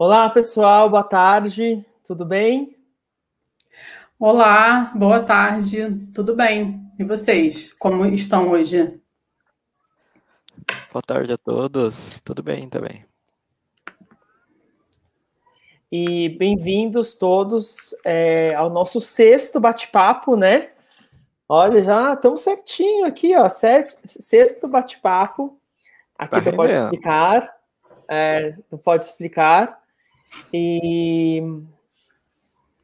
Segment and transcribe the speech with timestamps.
[0.00, 2.78] Olá, pessoal, boa tarde, tudo bem?
[4.16, 6.88] Olá, boa tarde, tudo bem?
[6.96, 9.00] E vocês, como estão hoje?
[10.92, 13.04] Boa tarde a todos, tudo bem também.
[15.90, 20.70] E bem-vindos todos é, ao nosso sexto bate-papo, né?
[21.48, 25.60] Olha, já estamos certinho aqui, ó, sexto bate-papo
[26.16, 27.52] aqui tá do Pode Explicar,
[28.06, 29.87] é, do Pode Explicar.
[30.52, 31.42] E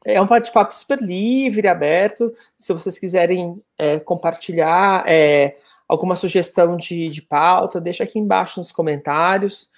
[0.05, 2.34] é um bate-papo super livre, aberto.
[2.59, 5.57] Se vocês quiserem é, compartilhar é,
[5.89, 9.70] alguma sugestão de, de pauta, deixa aqui embaixo nos comentários.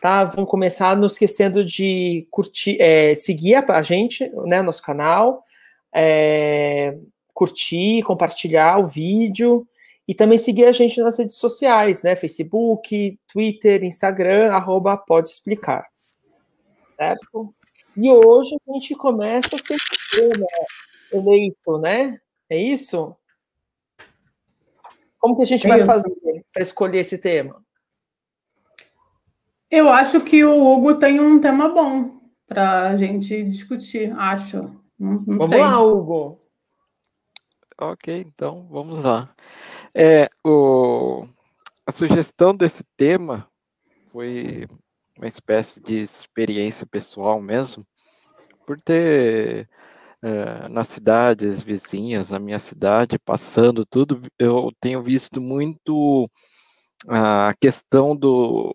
[0.00, 0.24] Tá?
[0.24, 5.42] Vamos começar não esquecendo de curtir, é, seguir a, gente, né, nosso canal,
[5.94, 6.96] é,
[7.32, 9.66] curtir, compartilhar o vídeo
[10.06, 12.14] e também seguir a gente nas redes sociais, né?
[12.14, 15.86] Facebook, Twitter, Instagram, arroba pode explicar
[16.96, 17.54] certo?
[17.96, 19.76] E hoje a gente começa sem
[20.10, 20.46] tema
[21.12, 22.20] eleito, né?
[22.48, 23.14] É isso?
[25.18, 25.86] Como que a gente é vai isso.
[25.86, 26.12] fazer
[26.52, 27.64] para escolher esse tema?
[29.70, 34.58] Eu acho que o Hugo tem um tema bom para a gente discutir, acho.
[34.98, 35.58] Não, não vamos sei.
[35.58, 36.40] lá, Hugo.
[37.80, 39.34] Ok, então vamos lá.
[39.92, 41.26] É, o,
[41.86, 43.48] a sugestão desse tema
[44.12, 44.68] foi
[45.18, 47.86] uma espécie de experiência pessoal mesmo,
[48.66, 49.68] por ter
[50.22, 56.28] uh, nas cidades vizinhas, na minha cidade, passando tudo, eu tenho visto muito
[57.08, 58.74] a questão do,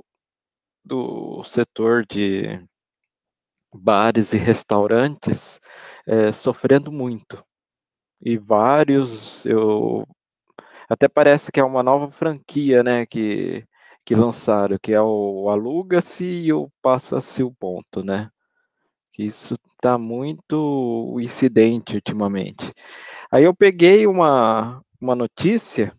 [0.85, 2.59] do setor de
[3.73, 5.59] bares e restaurantes
[6.07, 7.43] é, sofrendo muito.
[8.21, 10.05] E vários, eu
[10.89, 13.65] até parece que é uma nova franquia, né, que
[14.09, 18.31] que lançaram, que é o aluga-se e o passa-se o ponto, né?
[19.19, 22.73] Isso está muito incidente ultimamente.
[23.31, 25.95] Aí eu peguei uma, uma notícia,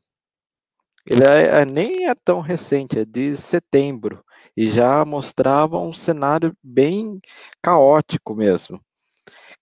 [1.07, 4.25] ele é, é, nem é tão recente, é de setembro,
[4.57, 7.21] e já mostrava um cenário bem
[7.63, 8.81] caótico mesmo.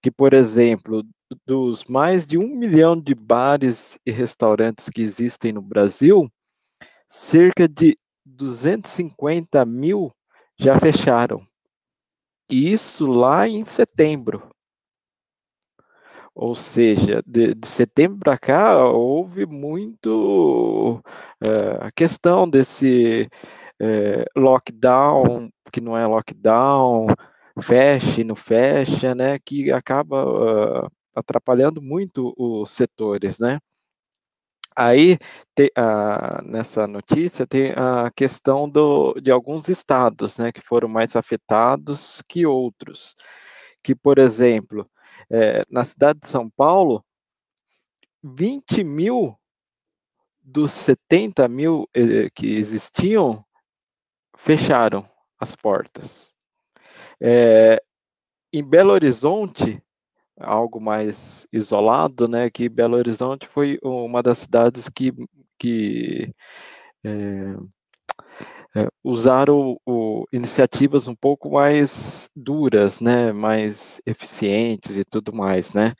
[0.00, 1.04] Que, por exemplo,
[1.46, 6.32] dos mais de um milhão de bares e restaurantes que existem no Brasil,
[7.10, 7.94] cerca de
[8.38, 10.12] 250 mil
[10.56, 11.44] já fecharam.
[12.48, 14.50] Isso lá em setembro.
[16.34, 21.02] Ou seja, de, de setembro para cá houve muito
[21.42, 23.28] é, a questão desse
[23.80, 27.08] é, lockdown, que não é lockdown,
[27.60, 30.24] fecha e não fecha, né, que acaba
[30.84, 33.58] uh, atrapalhando muito os setores, né.
[34.80, 35.18] Aí,
[35.56, 41.16] te, ah, nessa notícia, tem a questão do, de alguns estados, né, que foram mais
[41.16, 43.16] afetados que outros.
[43.82, 44.88] Que, por exemplo,
[45.28, 47.04] é, na cidade de São Paulo,
[48.22, 49.36] 20 mil
[50.40, 53.44] dos 70 mil eh, que existiam
[54.36, 55.04] fecharam
[55.40, 56.32] as portas.
[57.20, 57.82] É,
[58.52, 59.82] em Belo Horizonte,
[60.40, 65.12] algo mais isolado, né, que Belo Horizonte foi uma das cidades que,
[65.58, 66.32] que
[67.04, 67.56] é,
[68.76, 75.94] é, usaram o, iniciativas um pouco mais duras, né, mais eficientes e tudo mais, né,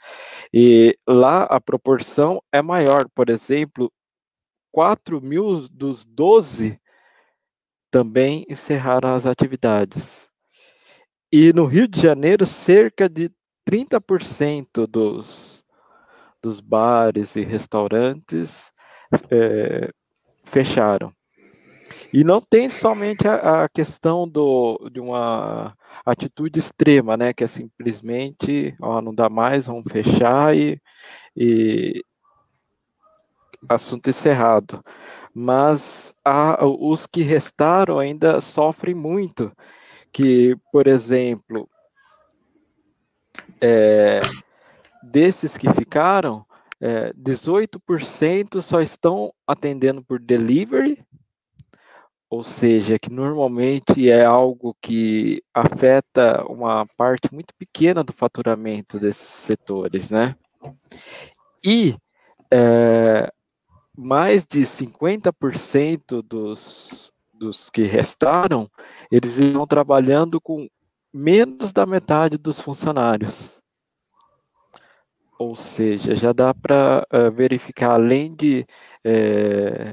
[0.52, 3.92] e lá a proporção é maior, por exemplo,
[4.72, 6.78] 4 mil dos 12
[7.90, 10.28] também encerraram as atividades.
[11.32, 13.30] E no Rio de Janeiro, cerca de
[13.68, 15.62] 30% dos,
[16.42, 18.72] dos bares e restaurantes
[19.30, 19.92] é,
[20.42, 21.12] fecharam.
[22.10, 27.34] E não tem somente a, a, questão do, de uma atitude extrema, né?
[27.34, 30.80] Que é simplesmente, ó, não dá mais, vamos fechar e,
[31.36, 32.02] e
[33.68, 34.82] assunto encerrado.
[35.34, 39.52] Mas a, os que restaram ainda sofrem muito,
[40.10, 41.68] que, por exemplo,
[43.60, 44.20] é,
[45.02, 46.44] desses que ficaram,
[46.80, 51.04] é, 18% só estão atendendo por delivery,
[52.30, 59.26] ou seja, que normalmente é algo que afeta uma parte muito pequena do faturamento desses
[59.26, 60.36] setores, né?
[61.64, 61.96] E
[62.50, 63.32] é,
[63.96, 68.70] mais de 50% dos, dos que restaram,
[69.10, 70.68] eles estão trabalhando com
[71.12, 73.60] menos da metade dos funcionários.
[75.38, 78.66] Ou seja, já dá para uh, eh, verificar, além de,
[79.04, 79.92] é,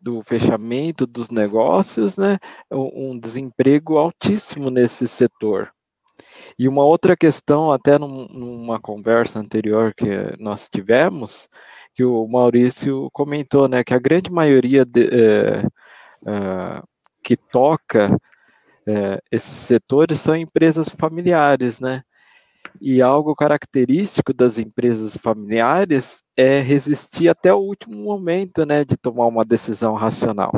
[0.00, 2.38] do fechamento dos negócios, né,
[2.70, 5.70] um, desemprego altíssimo nesse setor.
[6.58, 10.06] E uma outra questão, até num, numa conversa anterior que
[10.38, 11.48] nós tivemos,
[11.94, 15.66] que o Maurício comentou, né, que a grande maioria de, é,
[16.26, 16.82] é,
[17.22, 18.16] que toca
[18.88, 22.02] é, esses setores são empresas familiares, né?
[22.80, 29.26] E algo característico das empresas familiares é resistir até o último momento, né, de tomar
[29.26, 30.52] uma decisão racional.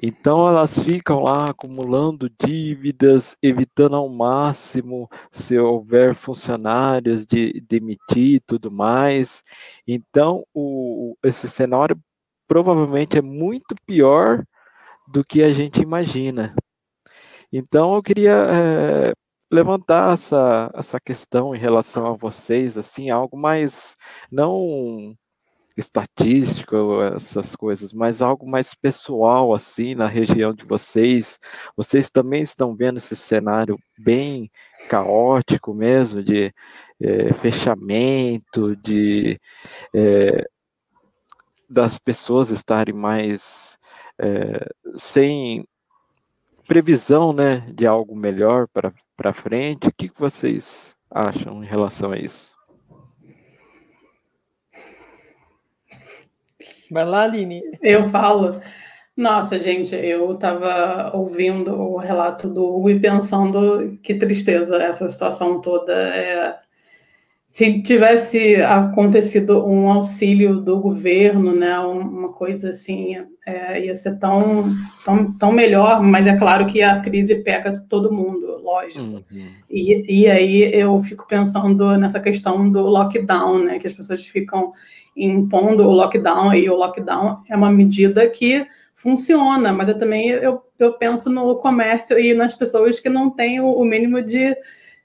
[0.00, 8.40] Então elas ficam lá acumulando dívidas, evitando ao máximo se houver funcionários de demitir e
[8.40, 9.42] tudo mais.
[9.86, 11.98] Então o, esse cenário
[12.46, 14.44] provavelmente é muito pior
[15.10, 16.54] do que a gente imagina.
[17.52, 19.12] Então eu queria é,
[19.50, 23.96] levantar essa, essa questão em relação a vocês, assim, algo mais
[24.30, 25.16] não
[25.76, 31.38] estatístico, essas coisas, mas algo mais pessoal, assim, na região de vocês.
[31.76, 34.50] Vocês também estão vendo esse cenário bem
[34.90, 36.52] caótico mesmo, de
[37.00, 39.38] é, fechamento, de
[39.94, 40.44] é,
[41.70, 43.77] das pessoas estarem mais
[44.18, 45.66] é, sem
[46.66, 49.88] previsão, né, de algo melhor para frente.
[49.88, 52.58] O que vocês acham em relação a isso?
[56.90, 57.62] Vai lá, Aline.
[57.82, 58.60] Eu falo.
[59.16, 65.60] Nossa, gente, eu estava ouvindo o relato do Hugo e pensando que tristeza essa situação
[65.60, 65.92] toda.
[65.92, 66.56] É...
[67.48, 74.70] Se tivesse acontecido um auxílio do governo, né, uma coisa assim, é, ia ser tão,
[75.02, 79.00] tão, tão melhor, mas é claro que a crise pega todo mundo, lógico.
[79.02, 79.46] Uhum.
[79.70, 84.74] E, e aí eu fico pensando nessa questão do lockdown, né, que as pessoas ficam
[85.16, 90.60] impondo o lockdown, e o lockdown é uma medida que funciona, mas eu também eu,
[90.78, 94.54] eu penso no comércio e nas pessoas que não têm o, o mínimo de,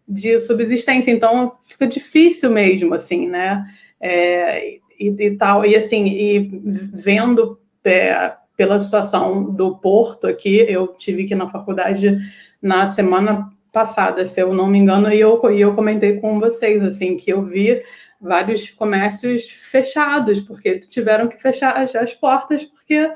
[0.07, 3.65] de subsistência, então fica difícil mesmo, assim, né?
[4.00, 6.50] É, e, e, tal, e assim, e
[6.94, 12.17] vendo é, pela situação do Porto aqui, eu tive que ir na faculdade
[12.61, 16.81] na semana passada, se eu não me engano, e eu, e eu comentei com vocês,
[16.83, 17.81] assim, que eu vi
[18.21, 23.11] vários comércios fechados, porque tiveram que fechar as, as portas, porque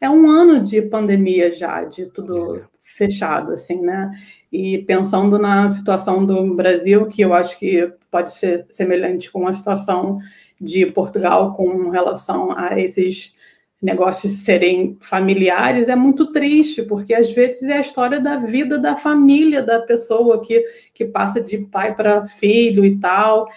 [0.00, 2.62] é um ano de pandemia já, de tudo é.
[2.82, 4.10] fechado, assim, né?
[4.52, 9.54] E pensando na situação do Brasil, que eu acho que pode ser semelhante com a
[9.54, 10.18] situação
[10.60, 13.34] de Portugal com relação a esses
[13.80, 18.94] negócios serem familiares, é muito triste, porque às vezes é a história da vida da
[18.94, 20.62] família da pessoa que,
[20.92, 23.48] que passa de pai para filho e tal.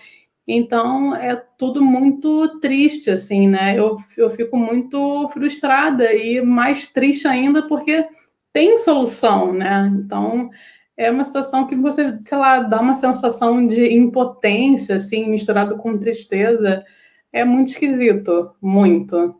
[0.47, 3.77] Então é tudo muito triste, assim, né?
[3.77, 8.05] Eu, eu fico muito frustrada e mais triste ainda porque
[8.53, 9.91] tem solução, né?
[9.93, 10.49] Então
[10.95, 15.97] é uma situação que você, sei lá, dá uma sensação de impotência, assim, misturado com
[15.97, 16.85] tristeza.
[17.31, 19.35] É muito esquisito, muito.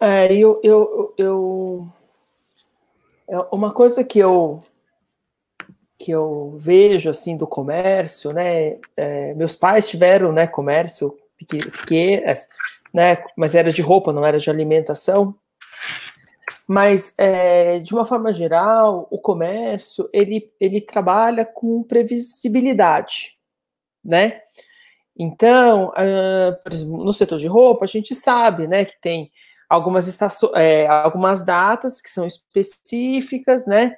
[0.00, 1.88] É, é eu, eu, eu,
[3.28, 4.62] é uma coisa que eu
[5.98, 8.78] que eu vejo assim do comércio, né?
[8.96, 11.14] É, meus pais tiveram, né, comércio
[11.46, 12.22] pequeno,
[12.92, 13.22] né?
[13.36, 15.34] Mas era de roupa, não era de alimentação.
[16.72, 23.36] Mas é, de uma forma geral, o comércio ele, ele trabalha com previsibilidade,
[24.04, 24.40] né?
[25.18, 29.32] Então, uh, no setor de roupa, a gente sabe, né, que tem
[29.68, 33.96] algumas estações, é, algumas datas que são específicas, né?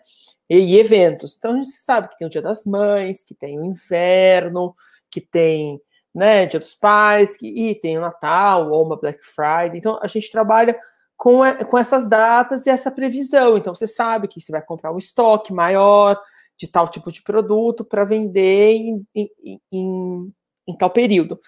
[0.48, 1.36] e eventos.
[1.36, 4.74] Então a gente sabe que tem o Dia das Mães, que tem o inverno,
[5.10, 5.78] que tem
[6.14, 9.76] né, Dia dos Pais, que, e tem o Natal ou uma Black Friday.
[9.76, 10.78] Então a gente trabalha
[11.22, 13.56] com, com essas datas e essa previsão.
[13.56, 16.20] Então você sabe que você vai comprar um estoque maior
[16.56, 20.32] de tal tipo de produto para vender em, em, em,
[20.66, 21.38] em tal período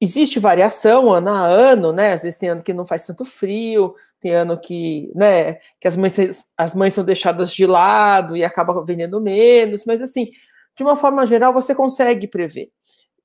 [0.00, 2.14] existe variação ano a ano, né?
[2.14, 5.96] Às vezes tem ano que não faz tanto frio, tem ano que, né, que as
[5.96, 6.16] mães,
[6.58, 10.32] as mães são deixadas de lado e acaba vendendo menos, mas assim,
[10.76, 12.72] de uma forma geral, você consegue prever.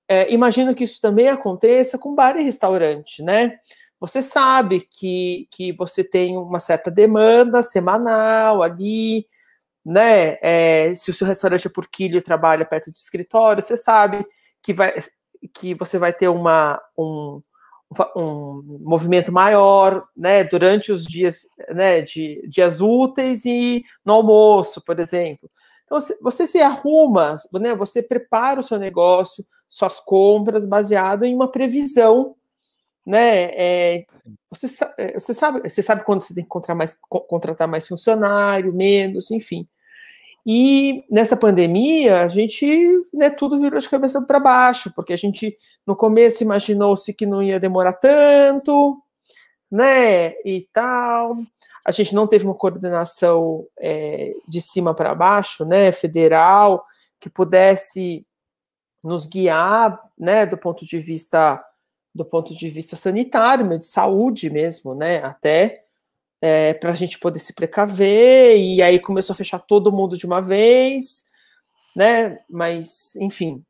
[0.08, 3.58] É, imagino que isso também aconteça com bar e restaurante, né?
[4.00, 9.26] Você sabe que, que você tem uma certa demanda semanal ali,
[9.86, 10.38] né?
[10.42, 14.26] É, se o seu restaurante é por quilo e trabalha perto de escritório, você sabe
[14.62, 14.94] que vai,
[15.54, 17.42] que você vai ter uma, um,
[18.16, 25.00] um movimento maior, né, durante os dias, né, de dias úteis e no almoço, por
[25.00, 25.50] exemplo.
[25.86, 31.50] Então, você se arruma, né, você prepara o seu negócio, suas compras, baseado em uma
[31.50, 32.36] previsão,
[33.08, 34.06] né, é,
[34.50, 38.74] você, é, você, sabe, você sabe quando você tem que contratar mais, contratar mais funcionário,
[38.74, 39.66] menos, enfim.
[40.46, 42.68] E nessa pandemia, a gente,
[43.14, 47.42] né, tudo virou de cabeça para baixo, porque a gente no começo imaginou-se que não
[47.42, 49.02] ia demorar tanto,
[49.72, 51.38] né, e tal.
[51.86, 56.84] A gente não teve uma coordenação é, de cima para baixo, né, federal,
[57.22, 58.26] que pudesse
[59.02, 61.64] nos guiar, né, do ponto de vista
[62.18, 65.84] do ponto de vista sanitário, de saúde mesmo, né, até
[66.42, 70.26] é, para a gente poder se precaver, e aí começou a fechar todo mundo de
[70.26, 71.26] uma vez,
[71.96, 73.64] né, mas, enfim.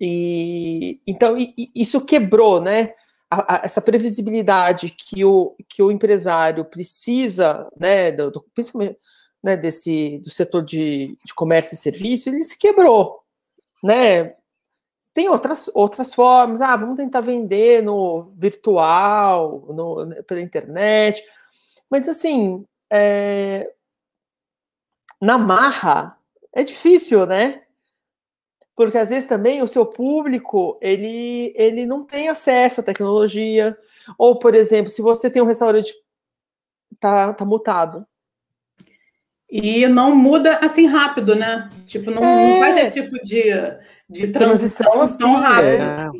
[0.00, 2.92] E, então, e, isso quebrou, né,
[3.30, 8.98] a, a, essa previsibilidade que o, que o empresário precisa, né, do, do, principalmente
[9.42, 13.20] né, desse, do setor de, de comércio e serviço, ele se quebrou,
[13.82, 14.34] né?
[15.14, 21.22] Tem outras, outras formas, ah, vamos tentar vender no virtual, no, pela internet,
[21.90, 23.70] mas assim, é,
[25.20, 26.18] na marra
[26.52, 27.62] é difícil, né?
[28.74, 33.76] Porque às vezes também o seu público ele, ele não tem acesso à tecnologia.
[34.18, 35.92] Ou, por exemplo, se você tem um restaurante
[36.98, 38.06] tá, tá mutado,
[39.52, 41.68] e não muda assim rápido, né?
[41.86, 42.48] Tipo, não, é.
[42.48, 43.42] não faz esse tipo de,
[44.08, 46.10] de transição, transição assim, tão rápida.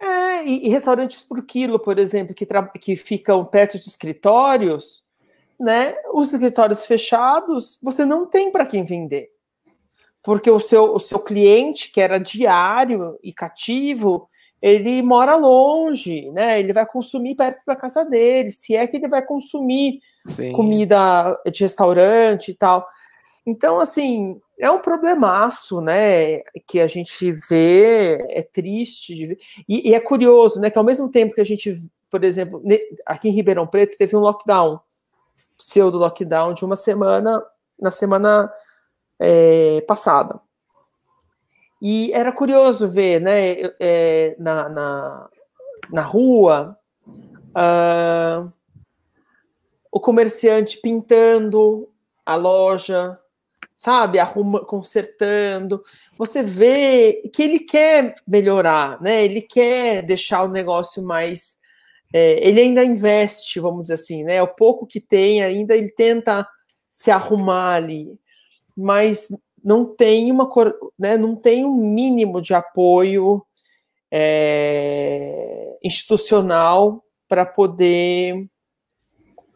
[0.00, 2.46] É, é e, e, restaurantes por quilo, por exemplo, que,
[2.80, 5.02] que ficam perto de escritórios,
[5.58, 5.96] né?
[6.14, 9.28] Os escritórios fechados, você não tem para quem vender.
[10.22, 14.30] Porque o seu, o seu cliente, que era diário e cativo,
[14.62, 16.60] ele mora longe, né?
[16.60, 20.52] Ele vai consumir perto da casa dele, se é que ele vai consumir Sim.
[20.52, 22.86] comida de restaurante e tal.
[23.46, 26.40] Então, assim, é um problemaço, né?
[26.66, 29.38] Que a gente vê, é triste de ver.
[29.68, 30.70] E, e, é curioso, né?
[30.70, 31.74] Que ao mesmo tempo que a gente,
[32.10, 32.62] por exemplo,
[33.06, 34.78] aqui em Ribeirão Preto teve um lockdown,
[35.56, 37.42] pseudo lockdown de uma semana,
[37.80, 38.52] na semana
[39.18, 40.38] é, passada.
[41.80, 43.70] E era curioso ver, né?
[43.80, 45.28] É, na, na,
[45.90, 46.76] na rua.
[47.50, 48.52] Uh,
[49.98, 51.88] o comerciante pintando
[52.24, 53.18] a loja,
[53.74, 55.82] sabe, arruma, consertando.
[56.16, 59.24] Você vê que ele quer melhorar, né?
[59.24, 61.58] Ele quer deixar o negócio mais.
[62.14, 64.40] É, ele ainda investe, vamos dizer assim, né?
[64.40, 66.48] O pouco que tem ainda ele tenta
[66.88, 68.16] se arrumar ali,
[68.76, 69.28] mas
[69.64, 70.48] não tem uma,
[70.96, 71.16] né?
[71.16, 73.44] Não tem um mínimo de apoio
[74.12, 78.48] é, institucional para poder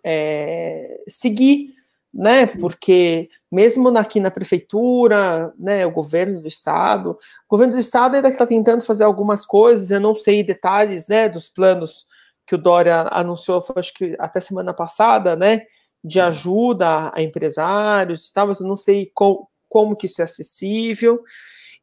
[0.05, 1.75] é, seguir,
[2.13, 2.47] né?
[2.47, 7.19] Porque mesmo aqui na prefeitura, né, o governo do estado, o
[7.49, 11.49] governo do estado ainda está tentando fazer algumas coisas, eu não sei detalhes, né, dos
[11.49, 12.07] planos
[12.47, 15.63] que o Dória anunciou, acho que até semana passada, né,
[16.05, 20.25] de ajuda a empresários e tal, mas eu não sei com, como que isso é
[20.25, 21.23] acessível.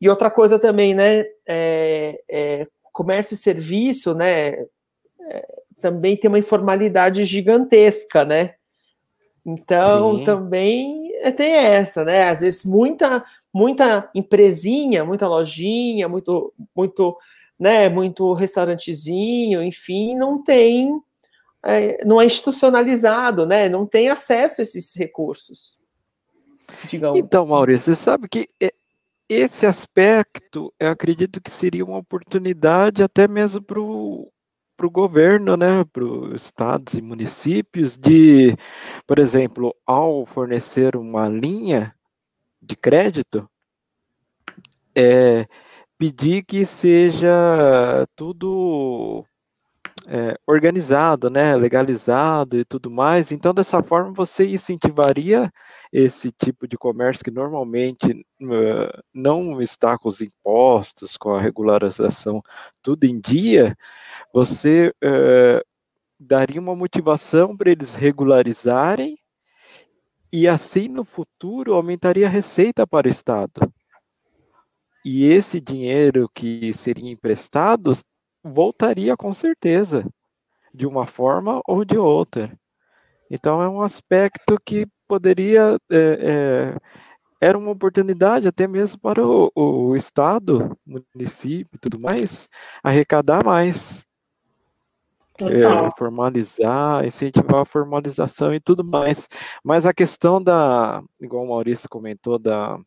[0.02, 4.50] E outra coisa também, né, é, é, comércio e serviço, né,
[5.22, 8.56] é, também tem uma informalidade gigantesca, né?
[9.46, 10.24] Então, Sim.
[10.24, 12.30] também tem essa, né?
[12.30, 17.18] Às vezes muita muita empresinha, muita lojinha, muito muito,
[17.60, 21.02] né, muito restaurantezinho, enfim, não tem
[21.64, 23.68] é, não é institucionalizado, né?
[23.68, 25.80] Não tem acesso a esses recursos.
[26.86, 27.20] Digamos.
[27.20, 28.48] Então, Maurício, você sabe que
[29.28, 34.32] esse aspecto, eu acredito que seria uma oportunidade até mesmo para o
[34.80, 38.56] para o governo, né, para os estados e municípios, de,
[39.06, 41.94] por exemplo, ao fornecer uma linha
[42.62, 43.50] de crédito,
[44.96, 45.46] é,
[45.98, 49.26] pedir que seja tudo
[50.12, 53.32] é, organizado, né, legalizado e tudo mais.
[53.32, 55.52] Então, dessa forma, você incentivaria
[55.94, 62.42] esse tipo de comércio que normalmente uh, não está com os impostos, com a regularização
[62.82, 63.78] tudo em dia,
[64.34, 65.64] você uh,
[66.20, 69.16] daria uma motivação para eles regularizarem
[70.34, 73.62] e assim no futuro aumentaria a receita para o Estado.
[75.06, 77.92] E esse dinheiro que seria emprestado
[78.44, 80.06] voltaria com certeza,
[80.74, 82.52] de uma forma ou de outra.
[83.30, 86.78] Então é um aspecto que poderia é, é,
[87.42, 92.50] era uma oportunidade até mesmo para o, o Estado, município e tudo mais,
[92.84, 94.04] arrecadar mais.
[95.42, 99.30] É, formalizar, incentivar a formalização e tudo mais.
[99.64, 102.78] Mas a questão da, igual o Maurício comentou, da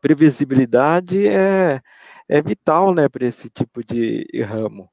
[0.00, 1.80] previsibilidade é,
[2.28, 4.88] é vital né, para esse tipo de ramo.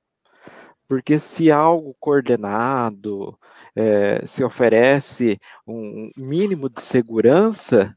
[0.88, 3.38] Porque se algo coordenado,
[3.75, 7.95] é, se oferece um mínimo de segurança,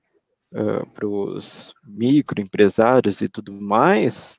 [0.53, 4.39] uh, para os microempresários e tudo mais,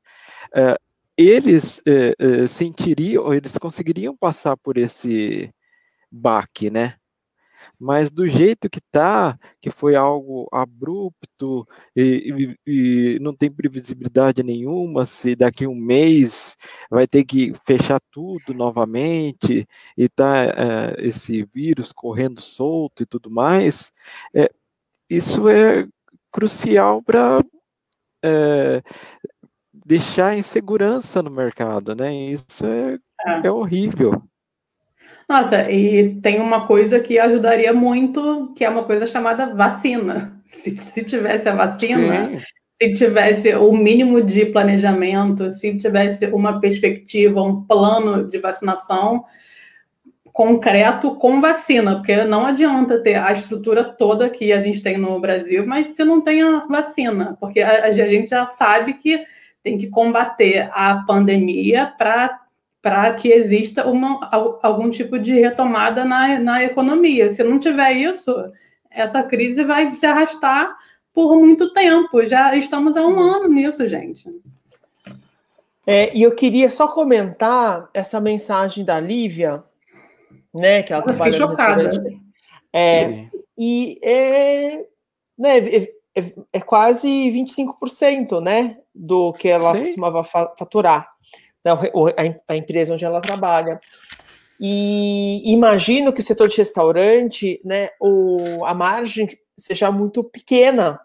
[0.55, 0.77] uh,
[1.17, 5.53] eles uh, sentiriam, eles conseguiriam passar por esse
[6.11, 6.95] baque, né?
[7.79, 14.43] Mas do jeito que está, que foi algo abrupto e, e, e, não tem previsibilidade
[14.43, 16.55] nenhuma, se daqui a um mês
[16.89, 23.29] vai ter que fechar tudo novamente e tá é, esse vírus correndo solto e tudo
[23.29, 23.91] mais,
[24.33, 24.51] é,
[25.09, 25.87] isso é
[26.31, 27.43] crucial para
[28.23, 28.81] é,
[29.73, 32.13] deixar insegurança no mercado, né?
[32.13, 33.47] Isso é, é.
[33.47, 34.23] é horrível.
[35.31, 40.37] Nossa, e tem uma coisa que ajudaria muito, que é uma coisa chamada vacina.
[40.43, 42.41] Se, se tivesse a vacina, Sim.
[42.75, 49.23] se tivesse o mínimo de planejamento, se tivesse uma perspectiva, um plano de vacinação
[50.33, 55.17] concreto com vacina, porque não adianta ter a estrutura toda que a gente tem no
[55.21, 59.25] Brasil, mas se não tem a vacina, porque a, a gente já sabe que
[59.63, 62.41] tem que combater a pandemia para
[62.81, 64.27] para que exista uma,
[64.63, 67.29] algum tipo de retomada na, na economia.
[67.29, 68.33] Se não tiver isso,
[68.89, 70.75] essa crise vai se arrastar
[71.13, 72.25] por muito tempo.
[72.25, 73.19] Já estamos há um uhum.
[73.19, 74.27] ano nisso, gente.
[75.85, 79.63] É, e eu queria só comentar essa mensagem da Lívia,
[80.53, 82.21] né, que ela trabalha no restaurante.
[82.73, 83.25] É,
[83.57, 84.85] e é,
[85.37, 85.83] né, é,
[86.15, 89.79] é, é quase 25%, né, do que ela Sim.
[89.83, 91.11] costumava faturar
[91.63, 93.79] né, a, a empresa onde ela trabalha.
[94.59, 99.27] E imagino que o setor de restaurante, né, o, a margem
[99.57, 100.99] seja muito pequena,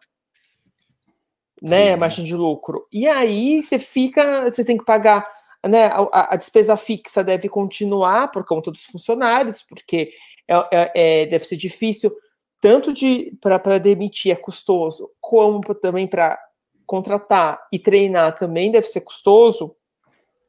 [1.62, 2.86] né, a margem de lucro.
[2.92, 5.26] E aí você fica, você tem que pagar,
[5.66, 10.10] né, a, a despesa fixa deve continuar por conta dos funcionários, porque
[10.46, 12.14] é, é, é deve ser difícil
[12.60, 16.38] tanto de para demitir é custoso, como também para
[16.84, 19.76] contratar e treinar também deve ser custoso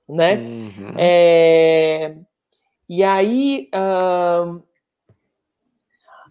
[0.07, 0.35] né?
[0.35, 0.93] Uhum.
[0.97, 2.15] É,
[2.89, 4.63] e aí, uh,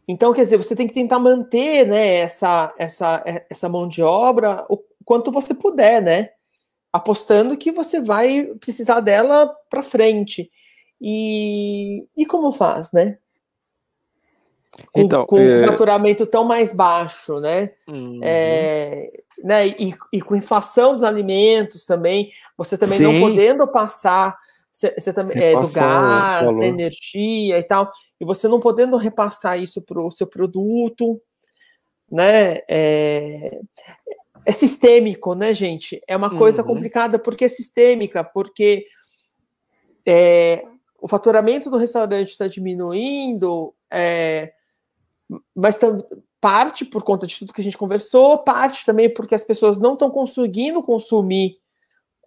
[0.09, 4.65] então, quer dizer, você tem que tentar manter, né, essa, essa, essa mão de obra
[4.69, 6.31] o quanto você puder, né?
[6.93, 10.51] Apostando que você vai precisar dela para frente.
[11.01, 13.19] E, e como faz, né?
[14.93, 15.67] Com, então, com é...
[15.67, 17.73] faturamento tão mais baixo, né?
[17.89, 18.21] Uhum.
[18.23, 19.11] É,
[19.43, 19.69] né?
[19.69, 23.05] E, e, com inflação dos alimentos também, você também Sim.
[23.05, 24.37] não podendo passar
[24.71, 29.81] você também é, do gás, da energia e tal, e você não podendo repassar isso
[29.81, 31.19] para o seu produto,
[32.11, 32.61] né?
[32.69, 33.59] É,
[34.45, 36.03] é, sistêmico, né, gente?
[36.07, 36.69] É uma coisa uhum.
[36.69, 38.87] complicada porque é sistêmica, porque
[40.05, 40.63] é,
[41.01, 44.53] o faturamento do restaurante está diminuindo, é,
[45.55, 45.79] mas
[46.41, 49.95] parte por conta de tudo que a gente conversou, parte também porque as pessoas não
[49.95, 51.59] estão conseguindo consumir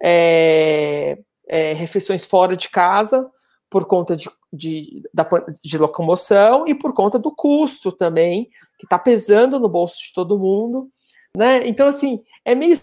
[0.02, 3.30] é, é, refeições fora de casa
[3.68, 5.26] por conta de, de, da,
[5.62, 10.38] de locomoção e por conta do custo também, que está pesando no bolso de todo
[10.38, 10.90] mundo.
[11.36, 11.66] Né?
[11.66, 12.76] Então, assim, é meio.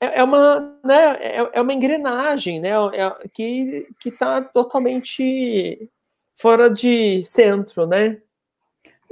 [0.00, 5.88] É, é uma, né, é, é uma engrenagem né, é, que está totalmente
[6.34, 8.20] fora de centro, né?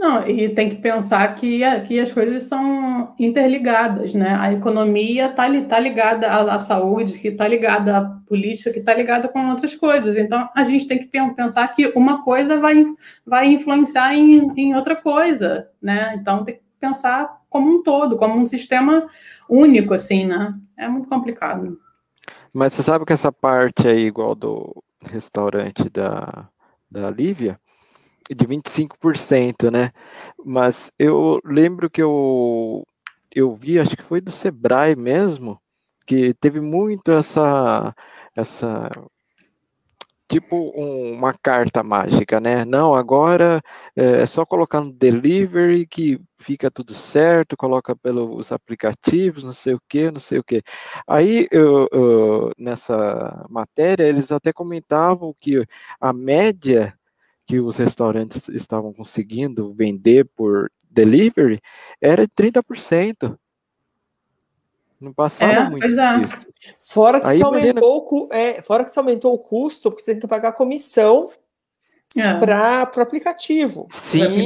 [0.02, 4.34] Não, e tem que pensar que, que as coisas são interligadas, né?
[4.34, 8.92] A economia está tá ligada à, à saúde, que está ligada à política, que está
[8.92, 10.16] ligada com outras coisas.
[10.16, 12.84] Então, a gente tem que pensar que uma coisa vai,
[13.24, 16.16] vai influenciar em, em outra coisa, né?
[16.16, 19.06] Então, tem que pensar como um todo, como um sistema
[19.48, 20.52] único, assim, né?
[20.76, 21.78] É muito complicado.
[22.52, 26.48] Mas você sabe que essa parte aí, igual do restaurante da,
[26.90, 27.56] da Lívia,
[28.34, 29.92] de 25%, né?
[30.44, 32.84] Mas eu lembro que eu,
[33.34, 35.60] eu vi, acho que foi do Sebrae mesmo,
[36.06, 37.94] que teve muito essa,
[38.36, 38.90] essa
[40.32, 42.64] tipo um, uma carta mágica, né?
[42.64, 43.60] Não, agora
[43.94, 49.74] é, é só colocar no delivery que fica tudo certo, coloca pelos aplicativos, não sei
[49.74, 50.62] o que, não sei o que.
[51.06, 55.66] Aí eu, eu, nessa matéria eles até comentavam que
[56.00, 56.94] a média
[57.46, 61.58] que os restaurantes estavam conseguindo vender por delivery
[62.00, 63.36] era de 30%.
[65.00, 66.24] Não passava é, muito é.
[66.78, 68.58] Fora que, Aí, se aumentou, imagina...
[68.58, 71.28] é, fora que se aumentou o custo, porque você tem que pagar comissão
[72.16, 72.34] é.
[72.34, 73.88] para o aplicativo.
[73.90, 74.44] Sim.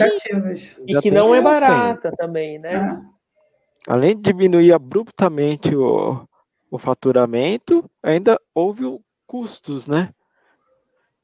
[0.87, 2.75] E que não é barata também, né?
[2.75, 3.93] É.
[3.93, 6.27] Além de diminuir abruptamente o,
[6.71, 8.85] o faturamento, ainda houve
[9.27, 10.11] custos, né?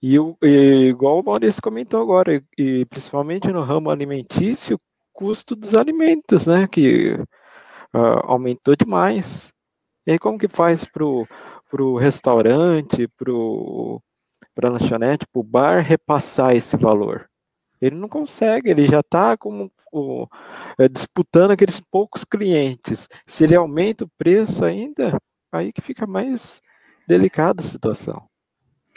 [0.03, 4.81] E, e, igual o Maurício comentou agora, e principalmente no ramo alimentício,
[5.13, 6.67] custo dos alimentos, né?
[6.67, 7.15] Que
[7.95, 9.53] uh, aumentou demais.
[10.07, 16.57] E aí como que faz para o restaurante, para a lanchonete, para o bar repassar
[16.57, 17.29] esse valor?
[17.81, 19.37] Ele não consegue, ele já está
[20.79, 23.09] é, disputando aqueles poucos clientes.
[23.27, 25.17] Se ele aumenta o preço ainda,
[25.53, 26.61] aí que fica mais
[27.09, 28.32] delicada a situação.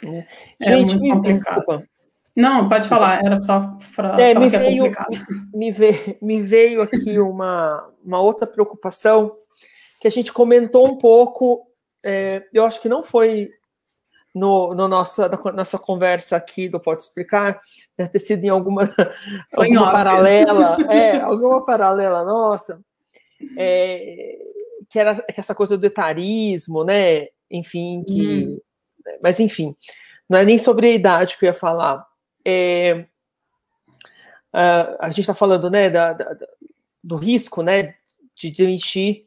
[0.04, 0.26] É.
[0.60, 1.86] Gente, é me desculpa.
[2.34, 4.94] Não, pode falar, era só para é, me, é veio,
[5.54, 9.34] me, veio, me veio aqui uma, uma outra preocupação
[9.98, 11.66] que a gente comentou um pouco,
[12.04, 13.50] é, eu acho que não foi
[14.34, 17.58] no, no nossa, na nossa conversa aqui do Pode Explicar,
[17.96, 18.82] deve ter sido em alguma,
[19.56, 22.78] alguma paralela, é, alguma paralela nossa,
[23.56, 24.36] é,
[24.90, 27.28] que era essa coisa do etarismo, né?
[27.50, 28.46] Enfim, que.
[28.46, 28.60] Hum.
[29.22, 29.76] Mas enfim,
[30.28, 32.04] não é nem sobre a idade que eu ia falar.
[32.44, 33.06] É,
[34.52, 36.36] a, a gente está falando né, da, da,
[37.02, 37.94] do risco né,
[38.34, 39.24] de demitir,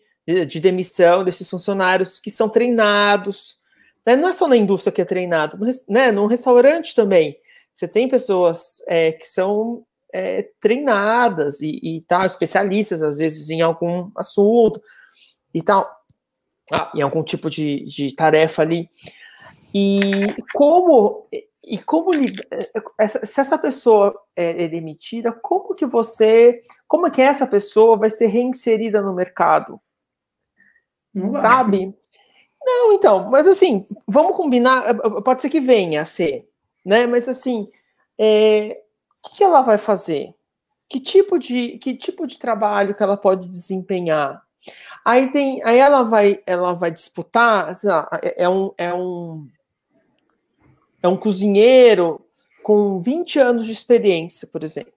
[0.48, 3.60] de demissão desses funcionários que são treinados,
[4.06, 4.16] né?
[4.16, 6.12] Não é só na indústria que é treinado, né?
[6.12, 7.38] num restaurante também.
[7.74, 13.62] Você tem pessoas é, que são é, treinadas e, e tal, especialistas, às vezes, em
[13.62, 14.82] algum assunto
[15.54, 15.90] e tal,
[16.72, 18.90] ah, em algum tipo de, de tarefa ali.
[19.74, 20.02] E
[20.54, 21.28] como
[21.70, 27.46] e como se essa pessoa é, é, demitida, como que você, como é que essa
[27.46, 29.80] pessoa vai ser reinserida no mercado?
[31.34, 31.96] Sabe?
[32.66, 36.50] Não, então, mas assim, vamos combinar, eh, eh, pode ser que venha a ser,
[36.84, 37.06] né?
[37.06, 37.70] Mas assim,
[38.18, 38.82] é,
[39.26, 40.34] o que ela vai fazer?
[40.90, 44.42] Que tipo de que tipo de trabalho que ela pode desempenhar?
[45.06, 47.76] Aí tem, aí ela vai, ela vai disputar,
[48.24, 49.48] é, é um, é um
[51.02, 52.26] é um cozinheiro
[52.64, 54.94] com 20 anos de experiência, por exemplo,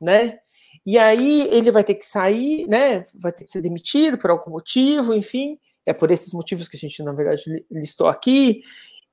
[0.00, 0.38] né?
[0.84, 3.04] E aí ele vai ter que sair, né?
[3.14, 6.80] Vai ter que ser demitido por algum motivo, enfim é por esses motivos que a
[6.80, 8.62] gente, na verdade, listou aqui.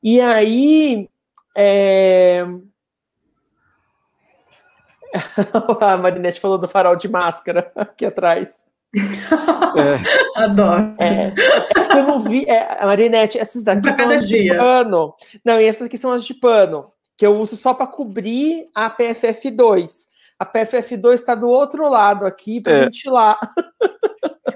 [0.02, 1.10] E aí.
[1.56, 2.44] É...
[5.82, 8.69] a Marinette falou do farol de máscara aqui atrás.
[8.96, 10.00] É.
[10.36, 10.96] Adoro.
[10.98, 11.34] É, é
[12.00, 12.46] eu não vi.
[12.48, 14.54] É, Marinette, essas daqui são as dia.
[14.54, 15.14] de pano.
[15.44, 18.90] Não, e essas aqui são as de pano, que eu uso só para cobrir a
[18.90, 20.08] PFF2.
[20.40, 22.84] A PFF2 está do outro lado aqui para é.
[22.86, 23.38] ventilar.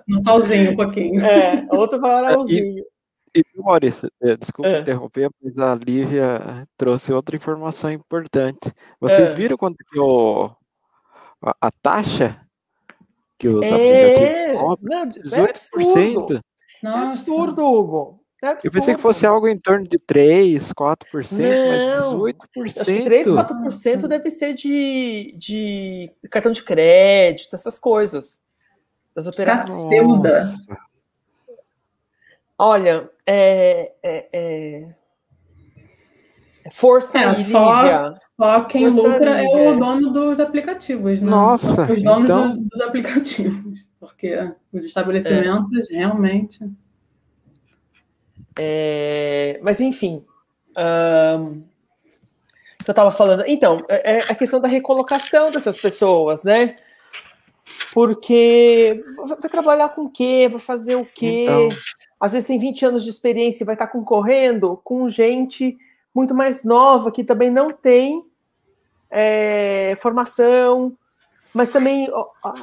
[0.07, 1.23] No solzinho um pouquinho.
[1.23, 2.83] É, outro varãozinho.
[3.35, 4.79] E, e Maurício, é, desculpa é.
[4.79, 8.71] interromper, mas a Lívia trouxe outra informação importante.
[8.99, 9.35] Vocês é.
[9.35, 10.51] viram quanto que o,
[11.41, 12.39] a, a taxa
[13.37, 15.09] que os é, aplicativos cobram?
[15.09, 16.41] 18%.
[16.83, 18.23] É absurdo, Hugo.
[18.43, 21.31] É eu pensei que fosse algo em torno de 3, 4%,
[21.95, 22.81] não, mas 18%.
[22.81, 28.45] Acho que 3, 4% deve ser de, de cartão de crédito, essas coisas.
[29.15, 30.67] Das operações.
[32.57, 34.95] Olha, é, é, é, é
[36.71, 41.29] força é, só, só quem força lucra é o dono dos aplicativos, né?
[41.29, 42.57] Nossa, os donos então...
[42.57, 45.95] dos aplicativos, porque os estabelecimentos é.
[45.95, 46.59] realmente
[48.57, 50.23] é, mas, enfim.
[50.77, 51.63] Um,
[52.85, 53.43] eu estava falando.
[53.47, 56.75] Então, é, é a questão da recolocação dessas pessoas, né?
[57.93, 60.47] Porque vai trabalhar com o quê?
[60.49, 61.45] Vai fazer o quê?
[61.45, 61.69] Então...
[62.19, 65.77] Às vezes tem 20 anos de experiência e vai estar concorrendo com gente
[66.13, 68.23] muito mais nova que também não tem
[69.09, 70.97] é, formação,
[71.53, 72.09] mas também,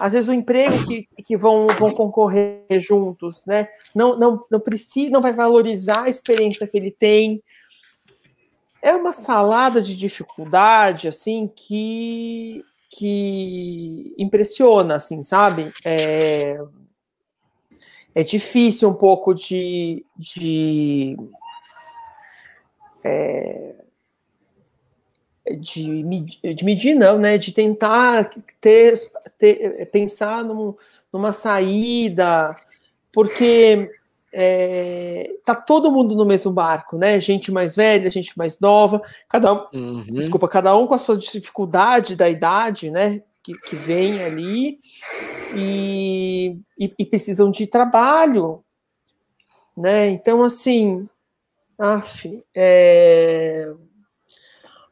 [0.00, 3.68] às vezes, o emprego que, que vão, vão concorrer juntos, né?
[3.94, 7.40] Não, não, não precisa, não vai valorizar a experiência que ele tem.
[8.82, 15.72] É uma salada de dificuldade, assim, que, que impressiona, assim, sabe?
[15.84, 16.58] É,
[18.12, 21.16] é difícil um pouco de, de
[23.04, 23.74] é,
[25.58, 27.38] de, de medir, não, né?
[27.38, 28.98] De tentar ter,
[29.38, 30.74] ter pensar num,
[31.12, 32.54] numa saída,
[33.12, 33.90] porque
[34.32, 37.20] é, tá todo mundo no mesmo barco, né?
[37.20, 40.02] Gente mais velha, gente mais nova, cada um, uhum.
[40.02, 43.22] desculpa, cada um com a sua dificuldade da idade, né?
[43.42, 44.78] Que, que vem ali
[45.54, 48.62] e, e, e precisam de trabalho,
[49.76, 50.10] né?
[50.10, 51.08] Então, assim,
[51.80, 53.72] af, é,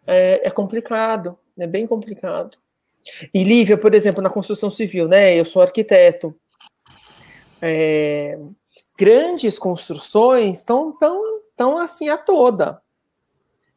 [0.06, 2.56] é, é complicado, é bem complicado.
[3.32, 5.34] E Lívia, por exemplo, na construção civil, né?
[5.34, 6.34] Eu sou arquiteto.
[7.60, 8.38] É,
[8.98, 12.80] grandes construções estão tão, tão assim a toda.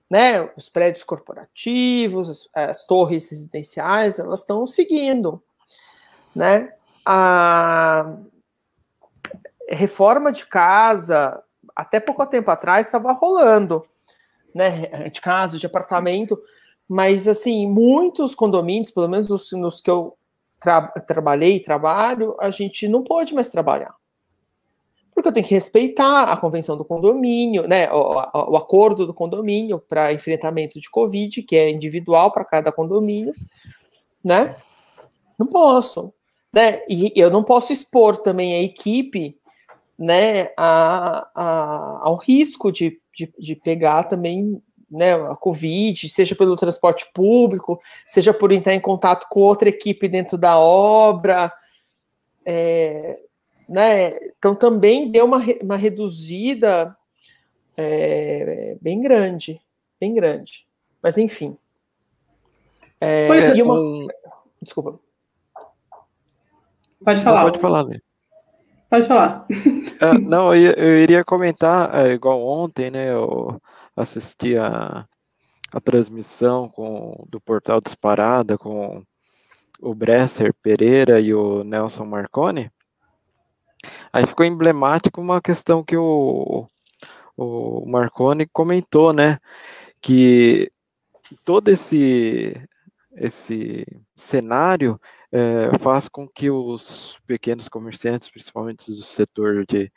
[0.09, 0.51] Né?
[0.57, 5.41] Os prédios corporativos, as, as torres residenciais, elas estão seguindo.
[6.35, 6.73] Né?
[7.05, 8.17] A,
[9.71, 11.41] reforma de casa,
[11.75, 13.81] até pouco tempo atrás, estava rolando,
[14.53, 15.09] né?
[15.09, 16.39] De casa, de apartamento,
[16.87, 20.17] mas assim, muitos condomínios, pelo menos nos, nos que eu
[20.59, 23.95] tra trabalhei e trabalho, a gente não pode mais trabalhar.
[25.13, 27.91] Porque eu tenho que respeitar a convenção do condomínio, né?
[27.91, 33.33] O, o acordo do condomínio para enfrentamento de Covid, que é individual para cada condomínio,
[34.23, 34.55] né?
[35.37, 36.13] Não posso.
[36.53, 36.81] Né?
[36.87, 39.37] E eu não posso expor também a equipe
[40.01, 44.59] né, a, a, ao risco de, de, de pegar também
[44.89, 50.07] né, a Covid, seja pelo transporte público, seja por entrar em contato com outra equipe
[50.07, 51.53] dentro da obra.
[52.43, 53.19] É,
[53.69, 56.97] né, então também deu uma, uma reduzida
[57.77, 59.61] é, bem grande,
[59.99, 60.65] bem grande.
[60.99, 61.55] Mas enfim.
[62.99, 64.07] É, é e uma...
[64.59, 64.99] Desculpa.
[67.05, 67.43] Pode falar.
[67.43, 67.99] Não, pode falar, né?
[68.91, 69.47] Pode falar.
[70.01, 73.09] Ah, não, eu, eu, iria comentar, é, igual ontem, né?
[73.09, 73.57] Eu
[73.95, 75.07] assisti a,
[75.71, 79.01] a transmissão com, do Portal Disparada com
[79.79, 82.69] o Bresser Pereira e o Nelson Marconi.
[84.11, 86.67] Aí ficou emblemático uma questão que o,
[87.37, 89.39] o Marconi comentou, né?
[90.01, 90.69] Que
[91.45, 92.61] todo esse,
[93.15, 93.85] esse
[94.17, 94.99] cenário
[95.31, 99.91] é, faz com que os pequenos comerciantes, principalmente do setor de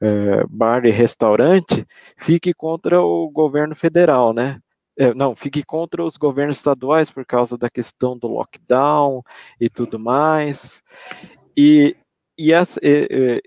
[0.00, 1.86] é, bar e restaurante,
[2.18, 4.60] fique contra o governo federal, né?
[4.96, 9.22] É, não, fique contra os governos estaduais por causa da questão do lockdown
[9.60, 10.82] e tudo mais.
[11.56, 11.96] E,
[12.38, 12.52] e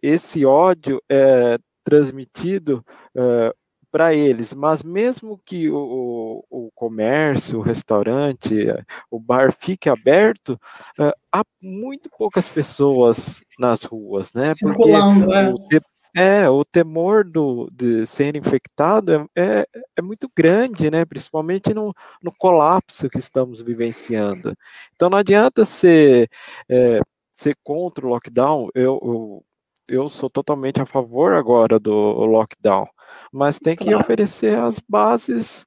[0.02, 2.84] esse ódio é transmitido
[3.16, 3.54] é,
[3.92, 8.68] para eles, mas mesmo que o, o, comércio, o restaurante,
[9.10, 10.60] o bar fique aberto,
[11.00, 14.54] uh, há muito poucas pessoas nas ruas, né?
[14.54, 15.80] Circulando, Porque é.
[15.80, 15.82] O,
[16.16, 21.06] é, o temor do, de ser infectado é, é, é, muito grande, né?
[21.06, 24.54] Principalmente no, no colapso que estamos vivenciando.
[24.96, 26.28] Então não adianta ser,
[26.68, 28.70] é, ser contra o lockdown.
[28.74, 29.46] Eu, eu,
[29.88, 31.92] eu sou totalmente a favor agora do
[32.26, 32.88] lockdown
[33.32, 34.00] mas tem que claro.
[34.00, 35.66] oferecer as bases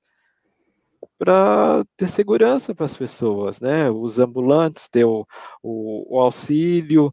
[1.19, 3.91] para ter segurança para as pessoas, né?
[3.91, 5.27] Os ambulantes ter o,
[5.63, 7.13] o, o auxílio,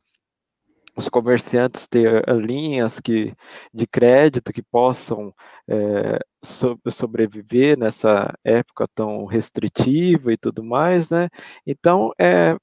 [0.96, 3.34] os comerciantes ter eh, linhas que,
[3.74, 5.34] de crédito que possam
[5.68, 11.30] é, so, sobreviver nessa época tão restritiva e tudo mais, né?
[11.66, 12.56] Então, é,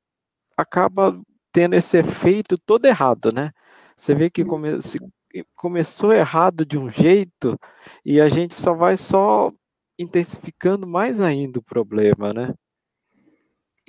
[0.56, 1.20] acaba
[1.52, 3.52] tendo esse efeito todo errado, né?
[3.96, 4.68] Você vê que come,
[5.54, 7.58] começou errado de um jeito
[8.04, 9.52] e a gente só vai só
[9.98, 12.52] intensificando mais ainda o problema, né?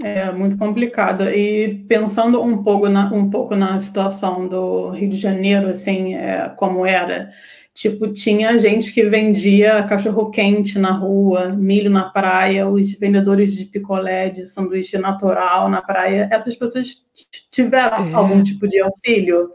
[0.04, 1.30] É muito complicado.
[1.30, 6.50] E pensando um pouco na, um pouco na situação do Rio de Janeiro, assim, é,
[6.58, 7.32] como era,
[7.74, 13.66] tipo, tinha gente que vendia cachorro quente na rua, milho na praia, os vendedores de
[13.66, 16.28] picolé, de sanduíche natural na praia.
[16.30, 17.02] Essas pessoas
[17.50, 18.14] tiveram é.
[18.14, 19.50] algum tipo de auxílio?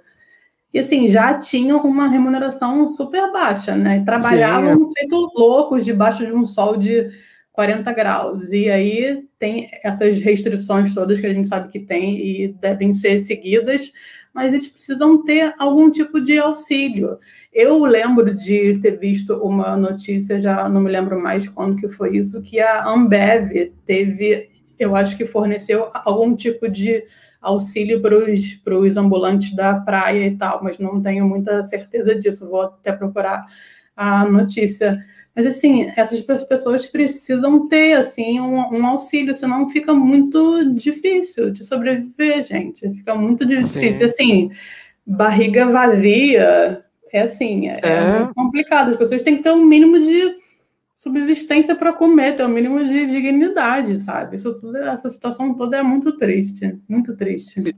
[0.73, 4.03] E assim, já tinham uma remuneração super baixa, né?
[4.05, 4.95] Trabalhavam Sim.
[4.97, 7.11] feito loucos debaixo de um sol de
[7.53, 8.53] 40 graus.
[8.53, 13.21] E aí tem essas restrições todas que a gente sabe que tem e devem ser
[13.21, 13.93] seguidas,
[14.33, 17.19] mas eles precisam ter algum tipo de auxílio.
[17.53, 22.17] Eu lembro de ter visto uma notícia, já não me lembro mais quando que foi
[22.17, 27.03] isso, que a Ambev teve, eu acho que forneceu algum tipo de
[27.41, 32.63] auxílio para os ambulantes da praia e tal, mas não tenho muita certeza disso, vou
[32.63, 33.47] até procurar
[33.97, 34.99] a notícia.
[35.35, 41.65] Mas, assim, essas pessoas precisam ter, assim, um, um auxílio, senão fica muito difícil de
[41.65, 42.89] sobreviver, gente.
[42.95, 43.95] Fica muito difícil.
[43.95, 44.05] Sim.
[44.05, 44.51] Assim,
[45.07, 47.93] barriga vazia, é assim, é, é.
[47.93, 48.91] é muito complicado.
[48.91, 50.37] As pessoas têm que ter um mínimo de
[51.01, 54.37] subsistência para comer, ter o mínimo de dignidade, sabe?
[54.37, 57.75] Isso tudo, essa situação toda é muito triste, muito triste.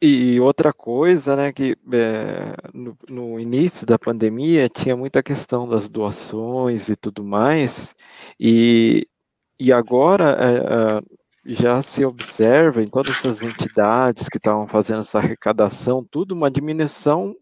[0.00, 5.68] E, e outra coisa, né, que é, no, no, início da pandemia tinha muita questão
[5.68, 7.92] das doações e tudo mais,
[8.38, 9.04] e,
[9.58, 15.18] e agora é, é, já se observa em todas essas entidades que estavam fazendo essa
[15.18, 17.34] arrecadação, tudo uma diminuição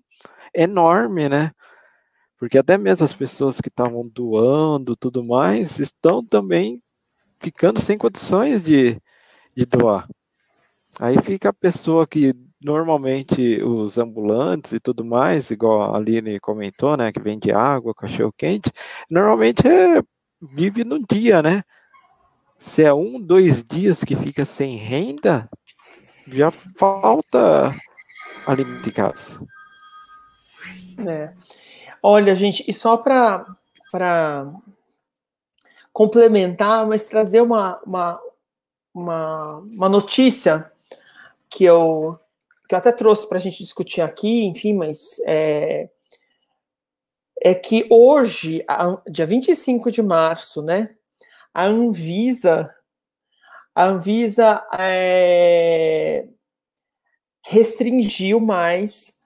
[0.54, 1.52] enorme, né?
[2.38, 6.81] Porque até mesmo as pessoas que estavam doando tudo mais estão também
[7.40, 9.01] ficando sem condições de,
[9.57, 10.09] de doar.
[11.01, 16.96] Aí fica a pessoa que normalmente os ambulantes e tudo mais, igual a Aline comentou,
[16.96, 18.70] né, que vende água, cachorro quente,
[19.09, 20.03] normalmente é,
[20.40, 21.62] vive no dia, né?
[22.59, 25.48] Se é um, dois dias que fica sem renda,
[26.27, 27.72] já falta
[28.44, 29.40] alimento em casa.
[31.07, 31.33] É.
[32.02, 33.46] Olha, gente, e só para
[35.92, 38.20] complementar, mas trazer uma, uma,
[38.94, 40.70] uma, uma notícia
[41.50, 42.18] que eu,
[42.68, 45.88] que eu até trouxe para a gente discutir aqui, enfim, mas é,
[47.42, 48.64] é que hoje,
[49.11, 50.94] dia 25 de março, né,
[51.52, 52.72] a Anvisa,
[53.74, 56.28] a Anvisa é,
[57.44, 59.18] restringiu mais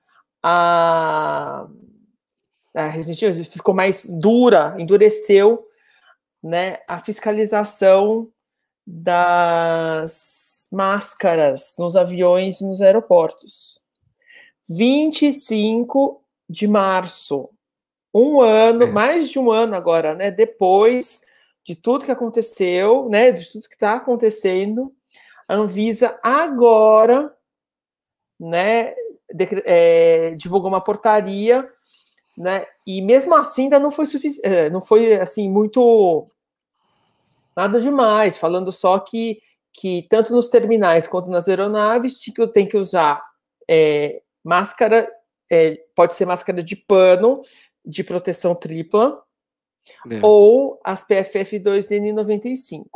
[0.42, 1.66] a,
[2.74, 5.66] a restringiu, ficou mais dura, endureceu,
[6.42, 8.28] né, a fiscalização
[8.86, 13.80] das máscaras nos aviões e nos aeroportos.
[14.68, 17.50] 25 de março,
[18.14, 18.86] um ano, é.
[18.86, 20.30] mais de um ano agora, né?
[20.30, 21.22] Depois
[21.64, 23.32] de tudo que aconteceu, né?
[23.32, 24.94] De tudo que está acontecendo,
[25.48, 27.34] a Anvisa agora,
[28.38, 28.94] né?
[29.32, 31.68] De, é, divulgou uma portaria,
[32.36, 32.66] né?
[32.86, 36.28] E mesmo assim ainda não foi suficiente, é, não foi assim muito
[37.56, 39.40] nada demais, falando só que
[39.72, 42.18] que tanto nos terminais quanto nas aeronaves
[42.52, 43.22] tem que usar
[43.68, 45.10] é, máscara,
[45.50, 47.42] é, pode ser máscara de pano
[47.84, 49.22] de proteção tripla
[50.10, 50.20] é.
[50.22, 52.86] ou as PFF2N95.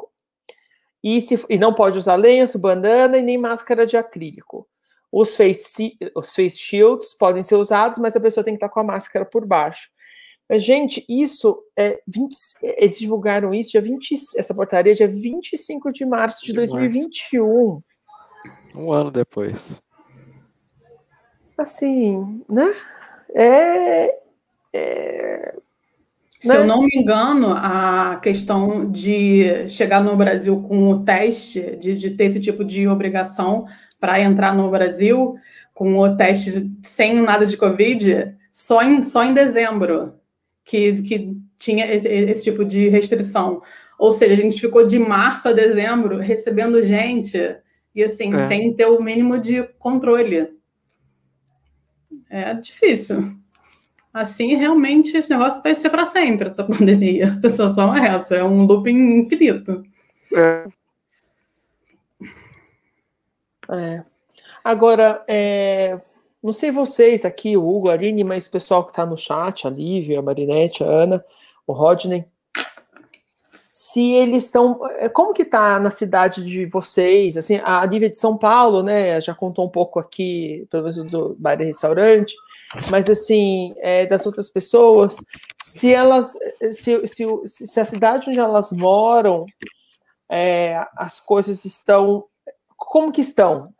[1.02, 4.68] E, se, e não pode usar lenço, bandana e nem máscara de acrílico.
[5.18, 8.80] Os face, os face shields podem ser usados, mas a pessoa tem que estar com
[8.80, 9.88] a máscara por baixo.
[10.46, 16.04] Mas, gente, isso é 20, eles divulgaram isso dia 20, essa portaria dia 25 de
[16.04, 17.70] março de, de 2021.
[17.70, 17.84] Março.
[18.74, 19.80] Um ano depois.
[21.56, 22.74] Assim, né?
[23.34, 24.18] É,
[24.74, 25.54] é,
[26.42, 26.56] Se né?
[26.58, 32.10] eu não me engano, a questão de chegar no Brasil com o teste, de, de
[32.10, 33.66] ter esse tipo de obrigação
[34.06, 35.34] para entrar no Brasil,
[35.74, 40.14] com o teste sem nada de Covid, só em, só em dezembro
[40.64, 43.60] que, que tinha esse, esse tipo de restrição.
[43.98, 47.36] Ou seja, a gente ficou de março a dezembro recebendo gente
[47.92, 48.46] e assim, é.
[48.46, 50.50] sem ter o mínimo de controle.
[52.30, 53.36] É difícil
[54.14, 57.32] assim realmente esse negócio vai ser para sempre, essa pandemia.
[57.32, 59.82] A sensação é essa, é um looping infinito.
[60.32, 60.64] É.
[63.70, 64.04] é.
[64.64, 66.00] Agora, é,
[66.42, 69.66] não sei vocês aqui, o Hugo, a Aline, mas o pessoal que está no chat,
[69.66, 71.24] a Lívia, a Marinette, a Ana,
[71.66, 72.24] o Rodney,
[73.70, 74.80] se eles estão.
[74.98, 77.36] É, como que está na cidade de vocês?
[77.36, 79.20] Assim, a Lívia de São Paulo, né?
[79.20, 82.34] Já contou um pouco aqui, pelo menos do bar e restaurante
[82.90, 85.16] mas assim, é, das outras pessoas,
[85.62, 86.32] se elas,
[86.72, 89.46] se, se, se, a cidade onde elas moram,
[90.28, 92.24] é, as coisas estão,
[92.76, 93.74] como que estão?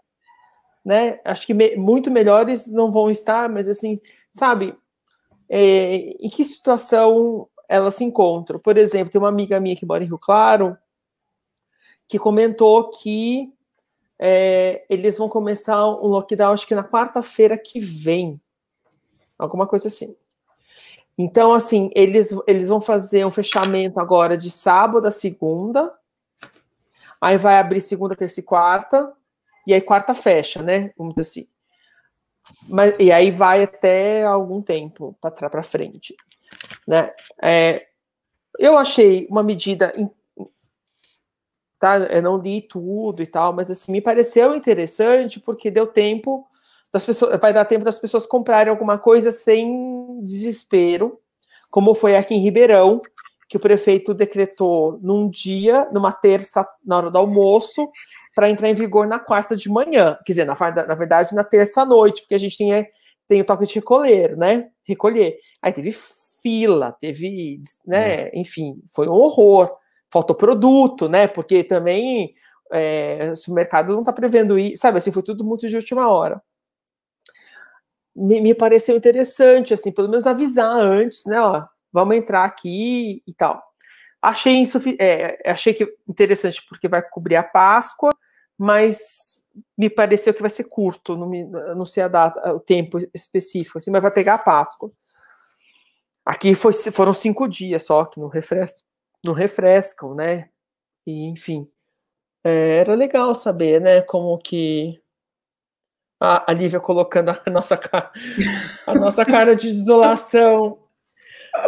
[0.85, 1.21] Né?
[1.25, 4.77] Acho que me, muito melhores não vão estar, mas assim, sabe,
[5.49, 8.59] é, em que situação elas se encontram?
[8.59, 10.77] Por exemplo, tem uma amiga minha que mora em Rio Claro,
[12.09, 13.53] que comentou que
[14.19, 18.41] é, eles vão começar um lockdown, acho que na quarta-feira que vem
[19.39, 20.17] alguma coisa assim.
[21.19, 25.93] Então, assim, eles, eles vão fazer um fechamento agora de sábado a segunda,
[27.21, 29.13] aí vai abrir segunda, terça e quarta,
[29.67, 30.93] e aí quarta fecha, né?
[30.97, 31.49] Vamos dizer assim.
[32.69, 36.15] Mas, e aí vai até algum tempo para frente.
[36.87, 37.13] Né?
[37.43, 37.87] É,
[38.59, 39.93] eu achei uma medida.
[41.79, 46.49] Tá, eu não li tudo e tal, mas assim, me pareceu interessante porque deu tempo
[46.91, 51.21] das pessoas, vai dar tempo das pessoas comprarem alguma coisa sem desespero,
[51.71, 53.03] como foi aqui em Ribeirão,
[53.49, 57.91] que o prefeito decretou num dia, numa terça, na hora do almoço,
[58.35, 60.19] para entrar em vigor na quarta de manhã.
[60.25, 60.57] Quer dizer, na,
[60.87, 62.89] na verdade, na terça noite, porque a gente tem,
[63.29, 64.69] tem o toque de recolher, né?
[64.85, 65.39] Recolher.
[65.63, 65.95] Aí teve
[66.43, 68.25] fila, teve, né?
[68.25, 68.31] É.
[68.35, 69.75] Enfim, foi um horror.
[70.13, 71.27] Faltou produto, né?
[71.27, 72.35] Porque também
[72.73, 74.99] é, o supermercado não está prevendo isso, sabe?
[74.99, 76.43] Assim, foi tudo muito de última hora
[78.17, 83.35] me, me pareceu interessante, assim, pelo menos avisar antes, né, ó, vamos entrar aqui e
[83.35, 83.63] tal.
[84.21, 84.65] Achei,
[84.99, 88.11] é, achei que interessante porque vai cobrir a Páscoa,
[88.59, 92.99] mas me pareceu que vai ser curto, não, me, não sei a data, o tempo
[93.15, 94.91] específico, assim, mas vai pegar a Páscoa.
[96.25, 98.83] Aqui foi, foram cinco dias só que não, refres,
[99.25, 100.51] não refrescam, né?
[101.07, 101.71] E, enfim,
[102.43, 105.01] é, era legal saber, né, como que
[106.21, 108.11] a, a Lívia colocando a nossa, cara,
[108.87, 110.79] a nossa cara de desolação.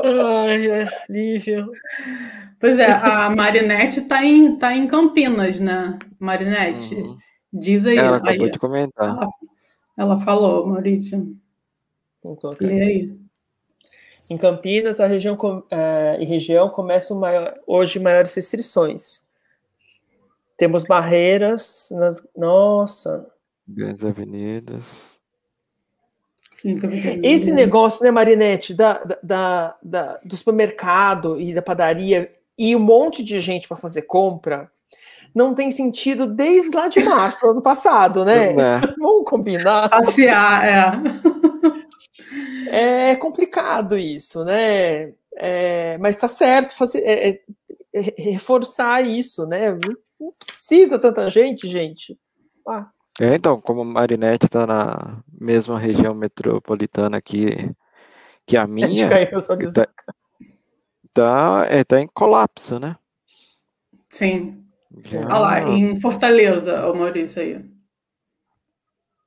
[0.05, 1.67] Ai, é, Lívia.
[2.61, 5.99] Pois é, a Marinette está em, tá em Campinas, né?
[6.19, 7.17] Marinette, uhum.
[7.53, 7.97] diz aí.
[7.97, 8.51] Ela acabou aí.
[8.51, 9.09] de comentar.
[9.09, 9.29] Ela,
[9.97, 11.37] ela falou, Maurício.
[12.61, 13.19] E aí?
[14.31, 19.27] Em Campinas, a região uh, e região começam maior, hoje maiores restrições.
[20.57, 22.27] Temos barreiras nas.
[22.37, 23.27] Nossa!
[23.67, 25.18] Grandes avenidas.
[27.23, 33.23] Esse negócio, né, Marinette, da, da, da, do supermercado e da padaria e um monte
[33.23, 34.71] de gente para fazer compra,
[35.35, 38.53] não tem sentido desde lá de março do ano passado, né?
[38.53, 38.81] É.
[38.99, 39.89] Vamos combinar.
[39.89, 40.91] Passear, é.
[43.11, 45.13] É complicado isso, né?
[45.37, 47.41] É, mas tá certo fazer, é, é,
[47.95, 49.71] é reforçar isso, né?
[50.19, 52.19] Não precisa tanta gente, gente.
[52.67, 52.89] Ah.
[53.21, 57.75] É, então, como Marinette está na mesma região metropolitana que,
[58.47, 59.89] que a minha, está
[61.13, 62.97] tá, é, tá em colapso, né?
[64.09, 64.65] Sim.
[65.05, 65.21] Já...
[65.21, 67.65] Olha lá, em Fortaleza, o Maurício aí.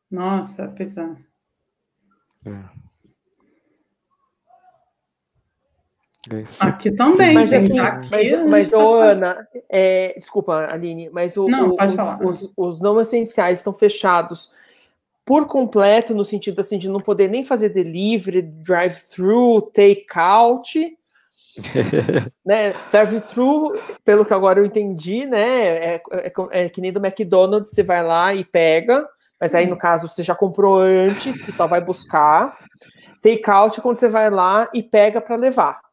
[0.09, 1.17] Nossa, pesado.
[2.45, 2.80] É.
[6.33, 7.77] É aqui também, mas, gente.
[7.77, 12.53] Assim, aqui mas, mas ô, Ana, é, desculpa, Aline, mas o, não, o, os, os,
[12.55, 14.51] os, não essenciais estão fechados
[15.25, 20.97] por completo, no sentido assim, de não poder nem fazer delivery, drive-thru, take-out.
[22.45, 22.73] né?
[22.91, 25.95] Drive-thru, pelo que agora eu entendi, né?
[25.95, 29.07] É, é, é, que nem do McDonald's, você vai lá e pega,
[29.39, 32.57] mas aí no caso você já comprou antes e só vai buscar.
[33.21, 35.90] Take-out quando você vai lá e pega para levar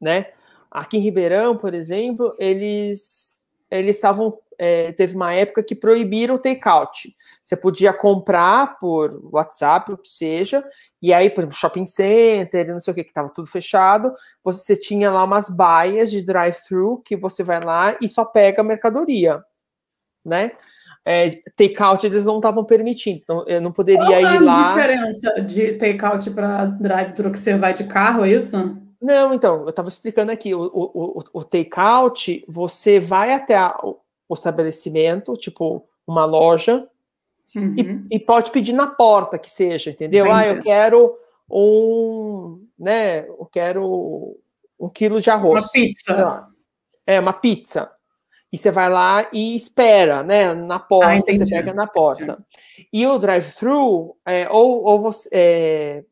[0.00, 0.26] né?
[0.70, 3.40] Aqui em Ribeirão, por exemplo, eles
[3.70, 7.14] eles estavam é, teve uma época que proibiram o take-out.
[7.42, 10.62] Você podia comprar por WhatsApp, o que seja,
[11.00, 14.12] e aí, por exemplo, shopping center, não sei o que, que estava tudo fechado,
[14.44, 18.64] você tinha lá umas baias de drive-thru que você vai lá e só pega a
[18.64, 19.42] mercadoria,
[20.22, 20.52] né?
[21.06, 24.54] É, take-out eles não estavam permitindo, então eu não poderia Qual ir lá.
[24.54, 28.76] Qual a diferença de take-out para drive-thru que você vai de carro, é isso?
[29.00, 33.98] Não, então, eu estava explicando aqui, o, o, o take-out, você vai até a, o,
[34.34, 36.86] estabelecimento, tipo uma loja,
[37.56, 37.74] uhum.
[38.10, 40.24] e, e, pode pedir na porta que seja, entendeu?
[40.26, 41.16] Bem ah, eu quero
[41.50, 44.36] um, né, eu quero
[44.78, 45.64] um quilo de arroz.
[45.64, 46.46] Uma pizza.
[47.06, 47.90] É, uma pizza.
[48.52, 52.44] E você vai lá e espera, né, na porta, ah, você pega na porta.
[52.92, 55.28] E o drive-thru, é, ou, ou você...
[55.32, 56.04] É,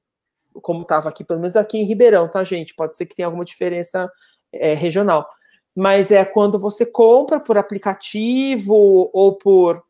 [0.55, 2.75] como estava aqui, pelo menos aqui em Ribeirão, tá, gente?
[2.75, 4.11] Pode ser que tenha alguma diferença
[4.53, 5.29] é, regional.
[5.75, 8.75] Mas é quando você compra por aplicativo
[9.13, 9.83] ou por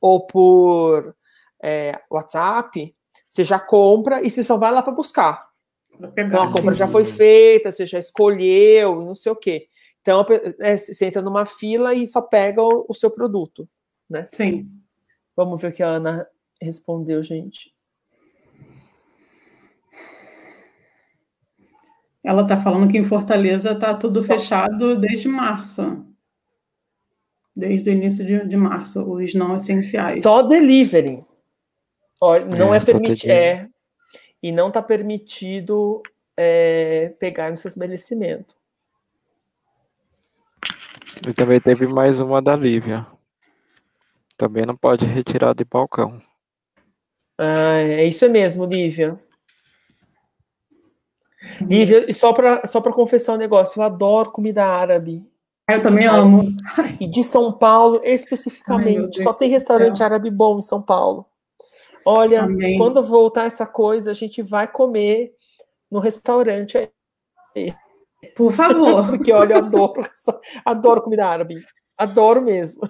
[0.00, 1.14] ou por
[1.62, 2.94] é, WhatsApp,
[3.26, 5.48] você já compra e você só vai lá para buscar.
[6.16, 9.68] Então a compra já foi feita, você já escolheu, não sei o quê.
[10.00, 10.24] Então
[10.60, 13.68] é, você entra numa fila e só pega o, o seu produto,
[14.08, 14.28] né?
[14.32, 14.70] Sim.
[15.36, 16.26] Vamos ver o que a Ana
[16.60, 17.74] respondeu, gente.
[22.28, 26.04] Ela está falando que em Fortaleza está tudo fechado desde março.
[27.56, 30.22] Desde o início de, de março, os não essenciais.
[30.22, 31.24] Só delivery.
[32.20, 33.30] Ó, não é, é permitido.
[33.30, 33.66] É,
[34.42, 36.02] e não está permitido
[36.36, 38.54] é, pegar no seu estabelecimento.
[41.26, 43.06] E também teve mais uma da Lívia.
[44.36, 46.20] Também não pode retirar de balcão.
[47.38, 49.18] Ah, é isso mesmo, Lívia.
[51.68, 55.24] E só para só confessar um negócio, eu adoro comida árabe.
[55.68, 56.42] Ah, eu também amo.
[56.98, 59.18] E de São Paulo, especificamente.
[59.18, 61.26] Ai, só tem restaurante árabe bom em São Paulo.
[62.06, 62.78] Olha, Amém.
[62.78, 65.34] quando voltar essa coisa, a gente vai comer
[65.90, 66.90] no restaurante
[67.54, 67.74] aí.
[68.34, 69.08] Por favor.
[69.10, 70.00] Porque, olha, eu adoro,
[70.64, 71.56] adoro comida árabe.
[71.98, 72.88] Adoro mesmo.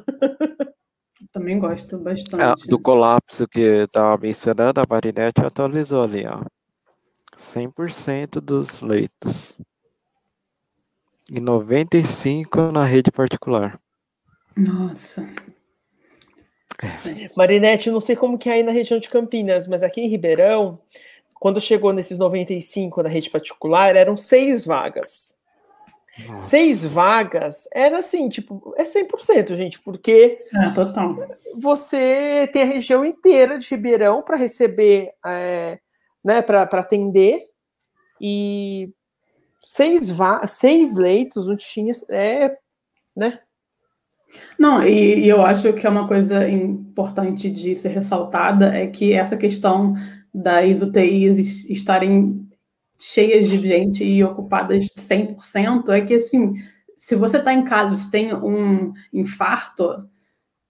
[1.33, 2.41] Também gosto bastante.
[2.41, 6.43] É, do colapso que estava mencionando, a Marinette atualizou ali, ó.
[7.39, 9.57] 100% dos leitos.
[11.31, 13.79] E 95% na rede particular.
[14.57, 15.29] Nossa.
[16.83, 17.29] É.
[17.37, 20.81] Marinete, não sei como que é aí na região de Campinas, mas aqui em Ribeirão,
[21.35, 25.37] quando chegou nesses 95 na rede particular, eram seis vagas.
[26.27, 26.49] Nossa.
[26.49, 31.17] Seis vagas era assim, tipo, é 100%, gente, porque é, total.
[31.57, 35.79] você tem a região inteira de Ribeirão para receber é,
[36.25, 37.47] né, para atender,
[38.21, 38.93] e
[39.61, 40.13] seis,
[40.47, 42.57] seis leitos não tinha, é,
[43.17, 43.41] né?
[44.59, 49.15] Não, e, e, eu acho que é uma coisa importante de ser ressaltada é que
[49.15, 49.95] essa questão
[50.35, 52.47] das UTIs estarem
[53.01, 56.55] cheias de gente e ocupadas 100%, é que, assim,
[56.97, 60.09] se você está em casa, se tem um infarto,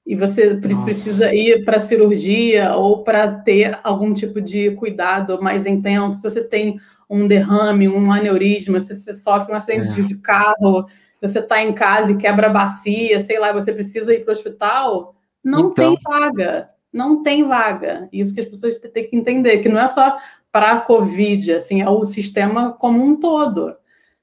[0.09, 1.35] e você precisa Nossa.
[1.35, 6.81] ir para cirurgia ou para ter algum tipo de cuidado mais intenso, se você tem
[7.11, 10.05] um derrame, um aneurisma, se você sofre um acidente é.
[10.05, 10.87] de carro,
[11.21, 14.33] você está em casa e quebra a bacia, sei lá, você precisa ir para o
[14.33, 15.95] hospital, não então...
[15.95, 18.09] tem vaga, não tem vaga.
[18.11, 20.17] Isso que as pessoas têm que entender, que não é só
[20.51, 23.77] para a Covid, assim, é o sistema como um todo,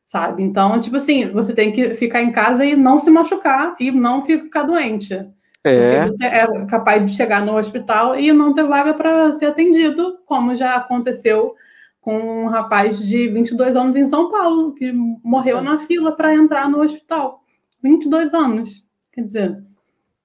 [0.04, 0.42] sabe?
[0.42, 4.26] Então, tipo assim, você tem que ficar em casa e não se machucar e não
[4.26, 5.28] ficar doente.
[5.70, 6.06] É.
[6.06, 10.56] Você é capaz de chegar no hospital e não ter vaga para ser atendido, como
[10.56, 11.56] já aconteceu
[12.00, 16.70] com um rapaz de 22 anos em São Paulo, que morreu na fila para entrar
[16.70, 17.44] no hospital.
[17.82, 18.88] 22 anos.
[19.12, 19.64] Quer dizer,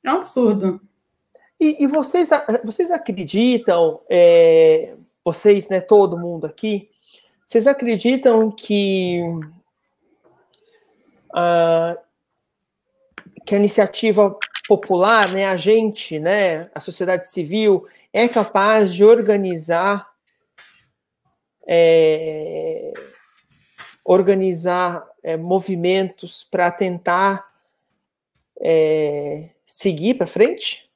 [0.04, 0.78] é um absurdo.
[1.58, 2.28] E, e vocês,
[2.64, 6.90] vocês acreditam, é, vocês, né, todo mundo aqui,
[7.46, 9.20] vocês acreditam que,
[11.30, 11.98] uh,
[13.44, 14.38] que a iniciativa
[14.70, 20.08] popular, né, a gente, né, a sociedade civil, é capaz de organizar
[21.66, 22.92] é,
[24.04, 27.44] organizar é, movimentos para tentar
[28.60, 30.88] é, seguir para frente?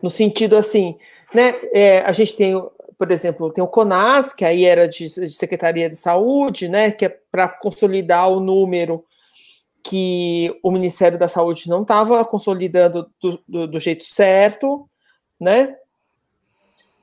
[0.00, 0.96] No sentido assim,
[1.34, 2.54] né, é, a gente tem,
[2.96, 7.06] por exemplo, tem o CONAS, que aí era de, de Secretaria de Saúde, né, que
[7.06, 9.04] é para consolidar o número
[9.82, 14.88] que o Ministério da Saúde não estava consolidando do, do, do, jeito certo,
[15.40, 15.76] né?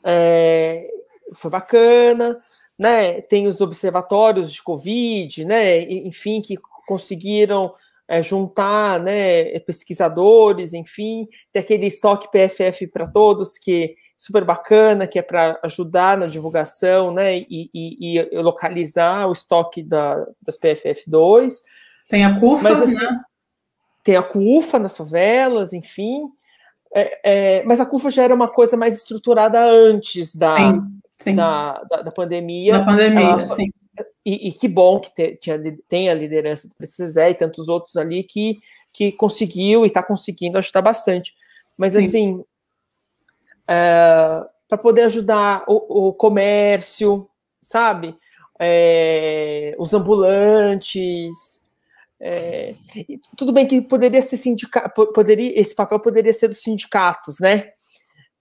[0.04, 0.90] É,
[1.34, 2.42] foi bacana,
[2.78, 3.22] né?
[3.22, 5.82] Tem os observatórios de Covid, né?
[5.82, 6.56] Enfim, que
[6.88, 7.74] conseguiram
[8.08, 9.60] é, juntar, né?
[9.60, 15.60] Pesquisadores, enfim, tem aquele estoque PFF para todos que é super bacana, que é para
[15.64, 17.38] ajudar na divulgação, né?
[17.38, 21.62] E, e, e localizar o estoque da, das PFF2
[22.10, 23.22] tem a CUFA, mas, assim, né?
[24.04, 26.30] Tem a CUFA nas favelas, enfim.
[26.94, 30.82] É, é, mas a CUFA já era uma coisa mais estruturada antes da, sim,
[31.20, 31.36] sim.
[31.36, 32.80] da, da, da, pandemia.
[32.80, 33.72] Da pandemia, só, sim.
[34.26, 37.96] E, e, que bom que te, tinha, tem a liderança do Precisé e tantos outros
[37.96, 38.60] ali que,
[38.92, 41.36] que conseguiu e está conseguindo ajudar bastante.
[41.78, 42.00] Mas, sim.
[42.00, 42.46] assim,
[43.68, 47.30] é, para poder ajudar o, o comércio,
[47.62, 48.18] sabe?
[48.60, 51.62] É, os ambulantes,
[52.22, 52.76] é,
[53.38, 57.72] tudo bem que poderia ser sindicato, poderia, esse papel poderia ser dos sindicatos, né?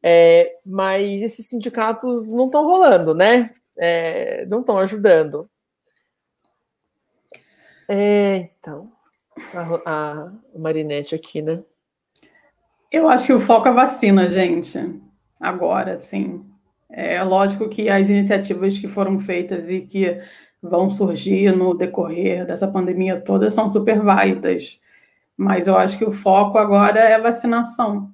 [0.03, 3.51] É, mas esses sindicatos não estão rolando, né?
[3.77, 5.49] É, não estão ajudando.
[7.89, 8.93] É, então,
[9.55, 10.33] a, a
[11.15, 11.63] aqui, né?
[12.91, 14.79] Eu acho que o foco é vacina, gente.
[15.39, 16.45] Agora, sim.
[16.91, 20.21] É lógico que as iniciativas que foram feitas e que
[20.63, 24.81] vão surgir no decorrer dessa pandemia toda são super válidas.
[25.37, 28.13] Mas eu acho que o foco agora é vacinação.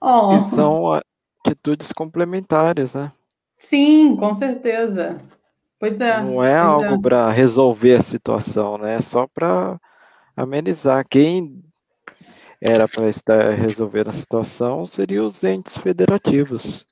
[0.00, 0.36] Oh.
[0.36, 1.00] E são
[1.44, 3.12] atitudes complementares, né?
[3.58, 5.20] Sim, com certeza.
[5.78, 6.20] Pois é.
[6.20, 6.98] Não é algo é.
[6.98, 8.96] para resolver a situação, né?
[8.96, 9.78] É só para
[10.36, 11.06] amenizar.
[11.08, 11.62] Quem
[12.60, 16.86] era para estar resolvendo a situação seria os entes federativos.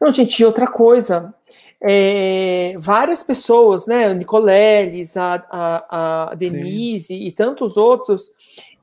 [0.00, 1.34] Não, gente, outra coisa
[1.80, 7.22] é, várias pessoas, né, Nicoleles, a, a, a Denise Sim.
[7.22, 8.32] e tantos outros,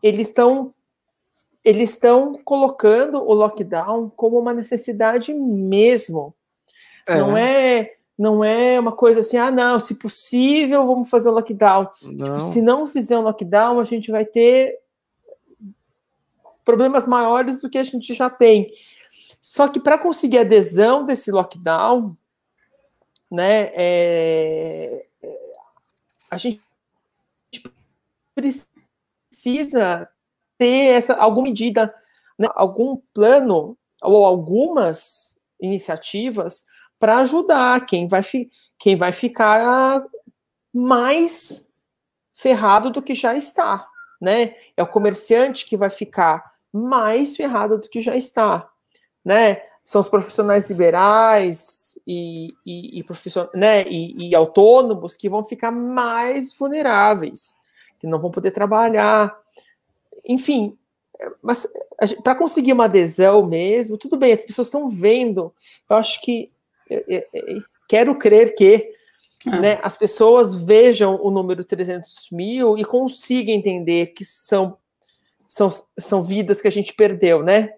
[0.01, 0.73] eles estão
[1.63, 6.35] eles estão colocando o lockdown como uma necessidade mesmo.
[7.07, 7.17] É.
[7.17, 11.89] Não é não é uma coisa assim, ah, não, se possível, vamos fazer o lockdown.
[12.03, 12.39] Não.
[12.39, 14.77] se não fizer um lockdown, a gente vai ter
[16.63, 18.71] problemas maiores do que a gente já tem.
[19.41, 22.15] Só que para conseguir adesão desse lockdown,
[23.33, 23.71] né?
[23.73, 25.07] É,
[26.29, 26.61] a gente
[28.35, 30.07] precisa
[30.55, 31.91] ter essa alguma medida,
[32.37, 36.67] né, algum plano ou algumas iniciativas
[36.99, 38.21] para ajudar quem vai,
[38.77, 40.05] quem vai ficar
[40.71, 41.71] mais
[42.35, 43.87] ferrado do que já está,
[44.21, 44.55] né?
[44.77, 48.69] É o comerciante que vai ficar mais ferrado do que já está,
[49.25, 49.63] né?
[49.85, 53.47] São os profissionais liberais e, e, e, profission...
[53.53, 57.55] né, e, e autônomos que vão ficar mais vulneráveis,
[57.99, 59.37] que não vão poder trabalhar.
[60.25, 60.77] Enfim,
[61.41, 61.67] mas
[62.23, 65.53] para conseguir uma adesão mesmo, tudo bem, as pessoas estão vendo.
[65.89, 66.51] Eu acho que
[66.89, 68.89] eu, eu, eu, quero crer que
[69.47, 69.59] ah.
[69.59, 74.77] né, as pessoas vejam o número 300 mil e consigam entender que são,
[75.47, 77.73] são, são vidas que a gente perdeu, né?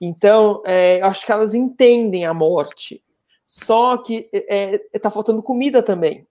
[0.00, 3.02] Então, é, acho que elas entendem a morte.
[3.44, 6.26] Só que está é, é tá faltando comida também.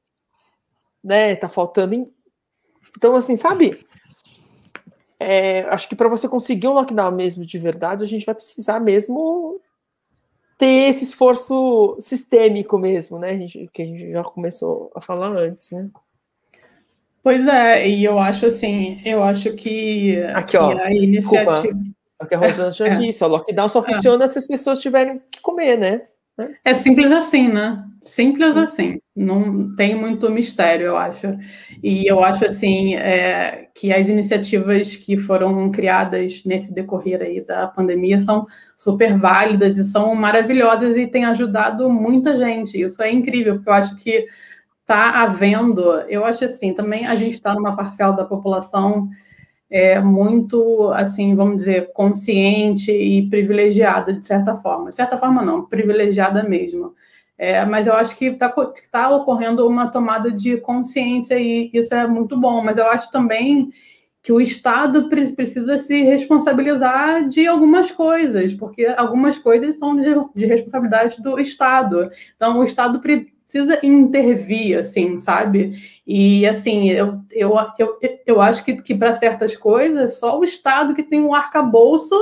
[1.03, 1.35] Né?
[1.35, 1.93] Tá faltando.
[1.93, 2.11] In...
[2.97, 3.85] Então, assim, sabe?
[5.19, 8.79] é, acho que para você conseguir um lockdown mesmo de verdade, a gente vai precisar
[8.79, 9.59] mesmo
[10.57, 13.31] ter esse esforço sistêmico mesmo, né?
[13.31, 15.89] A gente, que a gente já começou a falar antes, né?
[17.21, 21.61] Pois é, e eu acho assim, eu acho que, Aqui, ó, a iniciativa.
[21.61, 22.95] Desculpa, é o que a Rosana já é.
[22.95, 23.83] disse, o lockdown só é.
[23.83, 24.27] funciona é.
[24.27, 26.01] se as pessoas tiverem que comer, né?
[26.63, 27.83] É simples assim, né?
[28.03, 28.59] Simples Sim.
[28.59, 29.01] assim.
[29.15, 31.27] Não tem muito mistério, eu acho.
[31.83, 37.67] E eu acho assim é, que as iniciativas que foram criadas nesse decorrer aí da
[37.67, 38.47] pandemia são
[38.77, 42.81] super válidas e são maravilhosas e têm ajudado muita gente.
[42.81, 44.25] Isso é incrível, porque eu acho que
[44.81, 49.09] está havendo, eu acho assim, também a gente está numa parcela da população
[49.69, 54.89] é, muito, assim, vamos dizer, consciente e privilegiada, de certa forma.
[54.89, 56.95] De certa forma, não, privilegiada mesmo.
[57.37, 58.53] É, mas eu acho que está
[58.91, 62.63] tá ocorrendo uma tomada de consciência e isso é muito bom.
[62.63, 63.71] Mas eu acho também
[64.21, 70.45] que o Estado precisa se responsabilizar de algumas coisas, porque algumas coisas são de, de
[70.45, 72.11] responsabilidade do Estado.
[72.35, 72.99] Então, o Estado
[73.49, 75.73] precisa intervir, assim, sabe?
[76.05, 80.93] E, assim, eu, eu, eu, eu acho que, que para certas coisas, só o Estado
[80.93, 82.15] que tem um arcabouço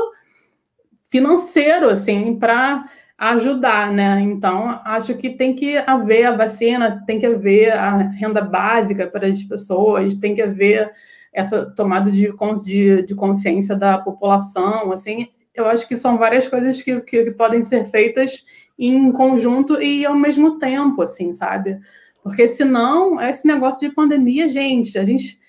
[1.10, 4.22] financeiro, assim, para ajudar, né?
[4.22, 9.28] Então, acho que tem que haver a vacina, tem que haver a renda básica para
[9.28, 10.94] as pessoas, tem que haver
[11.34, 12.32] essa tomada de,
[12.66, 17.32] de, de consciência da população, assim, eu acho que são várias coisas que, que, que
[17.32, 18.46] podem ser feitas
[18.78, 21.80] em conjunto e ao mesmo tempo, assim, sabe?
[22.22, 25.40] Porque senão, esse negócio de pandemia, gente, a gente.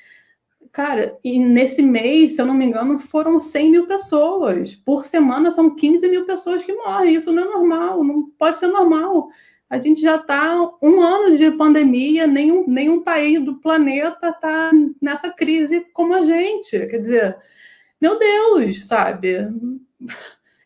[0.70, 4.74] Cara, e nesse mês, se eu não me engano, foram 100 mil pessoas.
[4.74, 7.14] Por semana são 15 mil pessoas que morrem.
[7.14, 9.28] Isso não é normal, não pode ser normal.
[9.68, 14.70] A gente já está um ano de pandemia, nenhum, nenhum país do planeta está
[15.00, 16.86] nessa crise como a gente.
[16.86, 17.36] Quer dizer,
[18.00, 19.48] meu Deus, sabe?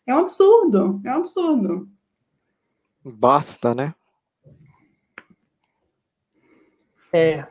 [0.05, 1.89] É um absurdo, é um absurdo.
[3.03, 3.93] Basta, né?
[7.11, 7.45] É.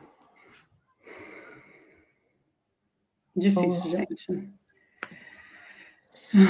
[3.35, 4.49] Difícil, gente.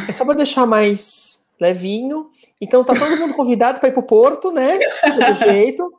[0.07, 2.31] É só para deixar mais levinho.
[2.59, 4.77] Então tá todo mundo convidado para ir para o Porto, né?
[4.77, 5.93] Do jeito.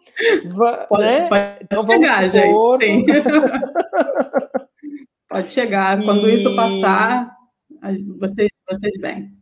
[0.57, 1.29] Va pode, né?
[1.29, 2.79] pode então, chegar, gente.
[2.79, 3.05] Sim.
[5.29, 6.03] pode chegar.
[6.03, 6.37] Quando e...
[6.37, 7.31] isso passar,
[8.19, 9.33] vocês, vocês vêm.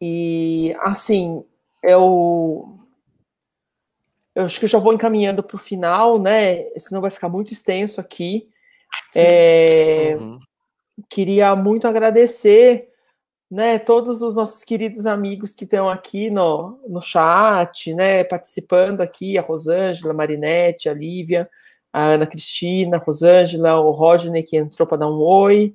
[0.00, 1.44] E assim,
[1.82, 2.78] eu,
[4.34, 6.64] eu acho que eu já vou encaminhando para o final, né?
[6.78, 8.44] Senão vai ficar muito extenso aqui.
[9.14, 10.38] É, uhum.
[11.08, 12.88] Queria muito agradecer
[13.52, 19.36] né, todos os nossos queridos amigos que estão aqui no, no chat, né, participando aqui,
[19.36, 21.50] a Rosângela, a Marinette, a Lívia,
[21.92, 25.74] a Ana Cristina, a Rosângela, o Rodney que entrou para dar um oi.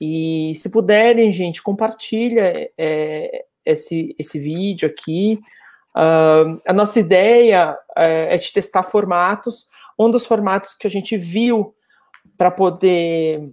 [0.00, 5.40] E se puderem, gente, compartilha é, esse, esse vídeo aqui.
[5.94, 9.68] Uh, a nossa ideia é, é de testar formatos.
[9.98, 11.74] Um dos formatos que a gente viu
[12.36, 13.50] para poder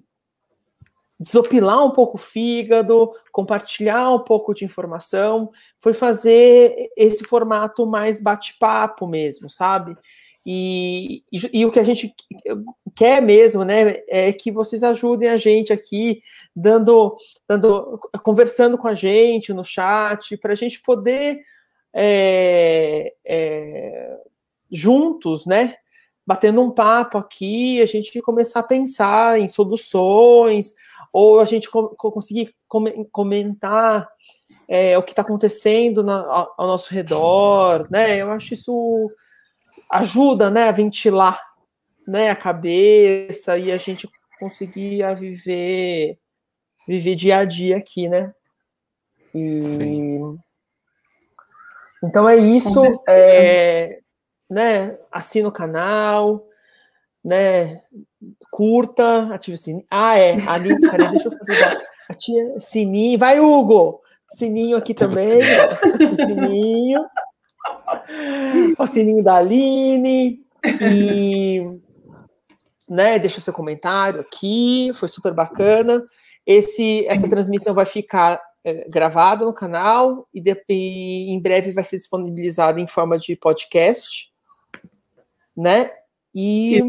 [1.20, 8.20] desopilar um pouco o fígado, compartilhar um pouco de informação, foi fazer esse formato mais
[8.20, 9.96] bate-papo mesmo, sabe?
[10.46, 12.14] E, e, e, o que a gente
[12.96, 16.22] quer mesmo, né, é que vocês ajudem a gente aqui,
[16.56, 17.16] dando,
[17.48, 21.42] dando conversando com a gente no chat, para a gente poder
[21.94, 24.18] é, é,
[24.72, 25.76] juntos, né,
[26.26, 30.74] batendo um papo aqui, a gente começar a pensar em soluções,
[31.14, 34.08] ou a gente co conseguir com comentar
[34.68, 38.18] é, o que está acontecendo na, ao, ao nosso redor, né?
[38.18, 39.12] Eu acho isso
[39.92, 41.42] ajuda, né, a ventilar,
[42.08, 46.18] né, a cabeça e a gente conseguir a viver
[46.88, 48.28] viver dia a dia aqui, né?
[49.36, 50.40] E Sim.
[52.04, 54.00] então é isso, é,
[54.50, 54.98] né?
[55.12, 56.46] Assina o canal,
[57.24, 57.82] né?
[58.50, 59.86] Curta, ative o sininho.
[59.90, 63.20] Ah, é, ali, peraí, deixa eu fazer a tia sininho.
[63.20, 64.02] Vai, Hugo!
[64.32, 66.26] Sininho aqui também, ó.
[66.26, 67.06] sininho
[68.78, 70.44] o sininho da Aline.
[70.82, 71.80] E
[72.92, 76.06] né, deixa seu comentário aqui, foi super bacana.
[76.46, 81.84] Esse, essa transmissão vai ficar é, gravada no canal e, de, e, em breve vai
[81.84, 84.32] ser disponibilizada em forma de podcast,
[85.56, 85.92] né?
[86.36, 86.82] E,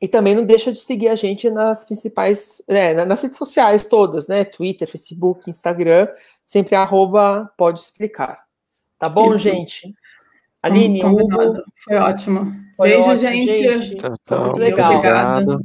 [0.00, 4.28] e também não deixa de seguir a gente nas principais, né, nas redes sociais todas,
[4.28, 4.44] né?
[4.44, 6.08] Twitter, Facebook, Instagram,
[6.44, 8.47] sempre arroba pode explicar.
[8.98, 9.38] Tá bom, Isso.
[9.38, 9.94] gente?
[10.62, 11.62] Aline, Hugo.
[11.84, 12.52] Foi ótimo.
[12.76, 13.52] Foi Beijo, ótimo, gente.
[13.52, 13.96] gente.
[13.96, 14.16] Tchau, tchau.
[14.26, 14.92] Foi muito legal.
[14.94, 15.64] Obrigado.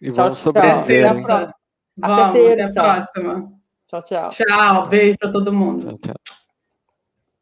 [0.00, 1.10] E tchau, vamos sobreviver.
[1.10, 1.54] Até a,
[1.96, 2.80] Vamos, até, terça.
[2.80, 3.52] até a próxima.
[3.86, 4.28] Tchau, tchau.
[4.30, 5.84] Tchau, beijo para todo mundo.
[5.86, 6.39] Tchau, tchau.